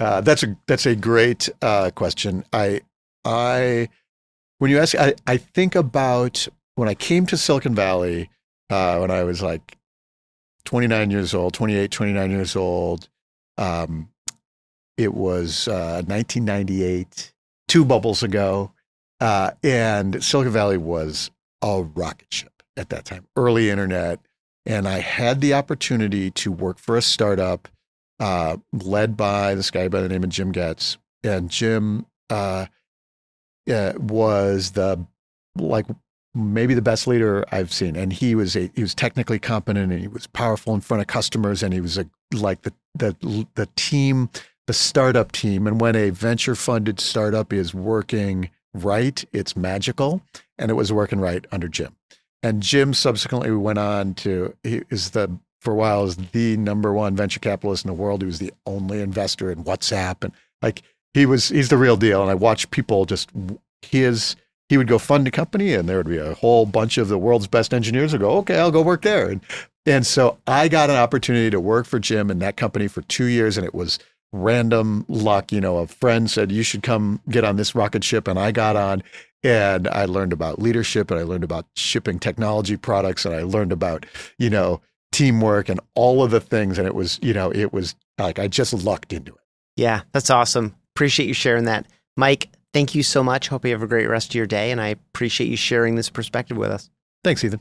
Uh, 0.00 0.20
that's 0.20 0.42
a 0.42 0.56
that's 0.66 0.86
a 0.86 0.94
great 0.94 1.48
uh, 1.62 1.90
question. 1.94 2.44
I 2.52 2.82
I 3.24 3.88
when 4.58 4.70
you 4.70 4.78
ask, 4.78 4.94
I, 4.94 5.14
I 5.26 5.36
think 5.36 5.74
about 5.74 6.46
when 6.74 6.88
I 6.88 6.94
came 6.94 7.26
to 7.26 7.36
Silicon 7.36 7.74
Valley 7.74 8.30
uh, 8.70 8.98
when 8.98 9.10
I 9.10 9.22
was 9.24 9.42
like 9.42 9.78
29 10.64 11.10
years 11.10 11.34
old, 11.34 11.54
28, 11.54 11.90
29 11.90 12.30
years 12.30 12.56
old. 12.56 13.08
Um, 13.56 14.08
it 14.96 15.14
was 15.14 15.68
uh, 15.68 16.02
1998, 16.06 17.32
two 17.68 17.84
bubbles 17.84 18.22
ago, 18.22 18.72
uh, 19.20 19.52
and 19.62 20.22
Silicon 20.22 20.52
Valley 20.52 20.76
was 20.78 21.30
a 21.62 21.82
rocket 21.82 22.32
ship 22.32 22.62
at 22.76 22.90
that 22.90 23.04
time, 23.04 23.26
early 23.36 23.70
internet, 23.70 24.20
and 24.66 24.88
I 24.88 25.00
had 25.00 25.40
the 25.40 25.54
opportunity 25.54 26.30
to 26.32 26.50
work 26.50 26.78
for 26.78 26.96
a 26.96 27.02
startup 27.02 27.68
uh, 28.20 28.56
led 28.72 29.16
by 29.16 29.54
this 29.54 29.70
guy 29.70 29.88
by 29.88 30.00
the 30.00 30.08
name 30.08 30.24
of 30.24 30.30
Jim 30.30 30.52
Goetz. 30.52 30.98
And 31.22 31.50
Jim 31.50 32.06
uh, 32.30 32.66
was 33.66 34.72
the 34.72 35.06
like 35.56 35.86
maybe 36.34 36.74
the 36.74 36.82
best 36.82 37.06
leader 37.06 37.44
I've 37.52 37.72
seen. 37.72 37.96
And 37.96 38.12
he 38.12 38.34
was 38.34 38.56
a 38.56 38.70
he 38.74 38.82
was 38.82 38.94
technically 38.94 39.38
competent 39.38 39.92
and 39.92 40.00
he 40.00 40.08
was 40.08 40.26
powerful 40.28 40.74
in 40.74 40.80
front 40.80 41.00
of 41.00 41.06
customers 41.06 41.62
and 41.62 41.72
he 41.72 41.80
was 41.80 41.98
a 41.98 42.06
like 42.32 42.62
the 42.62 42.72
the 42.94 43.46
the 43.54 43.68
team, 43.76 44.30
the 44.66 44.72
startup 44.72 45.32
team. 45.32 45.66
And 45.66 45.80
when 45.80 45.96
a 45.96 46.10
venture 46.10 46.54
funded 46.54 47.00
startup 47.00 47.52
is 47.52 47.74
working 47.74 48.50
right, 48.72 49.24
it's 49.32 49.56
magical. 49.56 50.22
And 50.58 50.70
it 50.70 50.74
was 50.74 50.92
working 50.92 51.20
right 51.20 51.44
under 51.50 51.68
Jim. 51.68 51.96
And 52.44 52.62
Jim 52.62 52.92
subsequently 52.92 53.50
went 53.52 53.78
on 53.78 54.12
to 54.16 54.54
he 54.62 54.82
is 54.90 55.10
the 55.10 55.38
for 55.62 55.72
a 55.72 55.76
while 55.76 56.04
is 56.04 56.16
the 56.16 56.58
number 56.58 56.92
one 56.92 57.16
venture 57.16 57.40
capitalist 57.40 57.86
in 57.86 57.88
the 57.88 57.94
world. 57.94 58.20
He 58.20 58.26
was 58.26 58.38
the 58.38 58.52
only 58.66 59.00
investor 59.00 59.50
in 59.50 59.64
WhatsApp, 59.64 60.22
and 60.22 60.32
like 60.60 60.82
he 61.14 61.24
was, 61.24 61.48
he's 61.48 61.70
the 61.70 61.78
real 61.78 61.96
deal. 61.96 62.20
And 62.20 62.30
I 62.30 62.34
watched 62.34 62.70
people 62.70 63.06
just 63.06 63.30
his. 63.80 64.36
He 64.68 64.76
would 64.76 64.88
go 64.88 64.98
fund 64.98 65.26
a 65.26 65.30
company, 65.30 65.72
and 65.72 65.88
there 65.88 65.96
would 65.96 66.08
be 66.08 66.18
a 66.18 66.34
whole 66.34 66.66
bunch 66.66 66.98
of 66.98 67.08
the 67.08 67.16
world's 67.16 67.46
best 67.46 67.72
engineers 67.72 68.12
would 68.12 68.20
go, 68.20 68.32
"Okay, 68.38 68.58
I'll 68.58 68.70
go 68.70 68.82
work 68.82 69.00
there." 69.00 69.30
And 69.30 69.40
and 69.86 70.06
so 70.06 70.36
I 70.46 70.68
got 70.68 70.90
an 70.90 70.96
opportunity 70.96 71.48
to 71.48 71.60
work 71.60 71.86
for 71.86 71.98
Jim 71.98 72.30
in 72.30 72.40
that 72.40 72.58
company 72.58 72.88
for 72.88 73.00
two 73.02 73.24
years, 73.24 73.56
and 73.56 73.66
it 73.66 73.74
was 73.74 73.98
random 74.32 75.06
luck. 75.08 75.50
You 75.50 75.62
know, 75.62 75.78
a 75.78 75.86
friend 75.86 76.30
said 76.30 76.52
you 76.52 76.62
should 76.62 76.82
come 76.82 77.20
get 77.26 77.44
on 77.44 77.56
this 77.56 77.74
rocket 77.74 78.04
ship, 78.04 78.28
and 78.28 78.38
I 78.38 78.52
got 78.52 78.76
on, 78.76 79.02
and 79.44 79.86
I 79.88 80.06
learned 80.06 80.32
about 80.32 80.58
leadership, 80.58 81.10
and 81.10 81.20
I 81.20 81.22
learned 81.22 81.44
about 81.44 81.66
shipping 81.76 82.18
technology 82.18 82.76
products, 82.76 83.24
and 83.24 83.34
I 83.34 83.42
learned 83.42 83.70
about 83.70 84.06
you 84.38 84.50
know 84.50 84.80
teamwork 85.12 85.68
and 85.68 85.78
all 85.94 86.24
of 86.24 86.32
the 86.32 86.40
things. 86.40 86.78
And 86.78 86.88
it 86.88 86.94
was, 86.94 87.20
you 87.22 87.32
know, 87.32 87.52
it 87.52 87.72
was 87.72 87.94
like 88.18 88.40
I 88.40 88.48
just 88.48 88.74
lucked 88.74 89.12
into 89.12 89.32
it. 89.32 89.40
Yeah, 89.76 90.02
that's 90.12 90.30
awesome. 90.30 90.74
Appreciate 90.94 91.26
you 91.26 91.34
sharing 91.34 91.66
that. 91.66 91.86
Mike, 92.16 92.48
thank 92.72 92.94
you 92.94 93.02
so 93.02 93.22
much. 93.22 93.48
Hope 93.48 93.64
you 93.64 93.72
have 93.72 93.82
a 93.82 93.86
great 93.86 94.08
rest 94.08 94.30
of 94.30 94.34
your 94.34 94.46
day. 94.46 94.70
And 94.70 94.80
I 94.80 94.88
appreciate 94.88 95.48
you 95.48 95.56
sharing 95.56 95.94
this 95.94 96.10
perspective 96.10 96.56
with 96.56 96.70
us. 96.70 96.90
Thanks, 97.22 97.44
Ethan. 97.44 97.60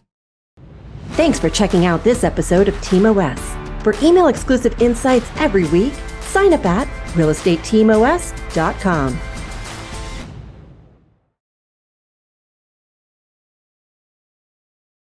Thanks 1.11 1.39
for 1.39 1.49
checking 1.49 1.85
out 1.85 2.03
this 2.03 2.23
episode 2.23 2.67
of 2.67 2.79
Team 2.81 3.05
OS. 3.05 3.39
For 3.83 3.93
email 4.01 4.27
exclusive 4.27 4.81
insights 4.81 5.29
every 5.35 5.65
week, 5.65 5.93
sign 6.21 6.53
up 6.53 6.65
at 6.65 6.87
realestateteamos.com. 7.13 9.32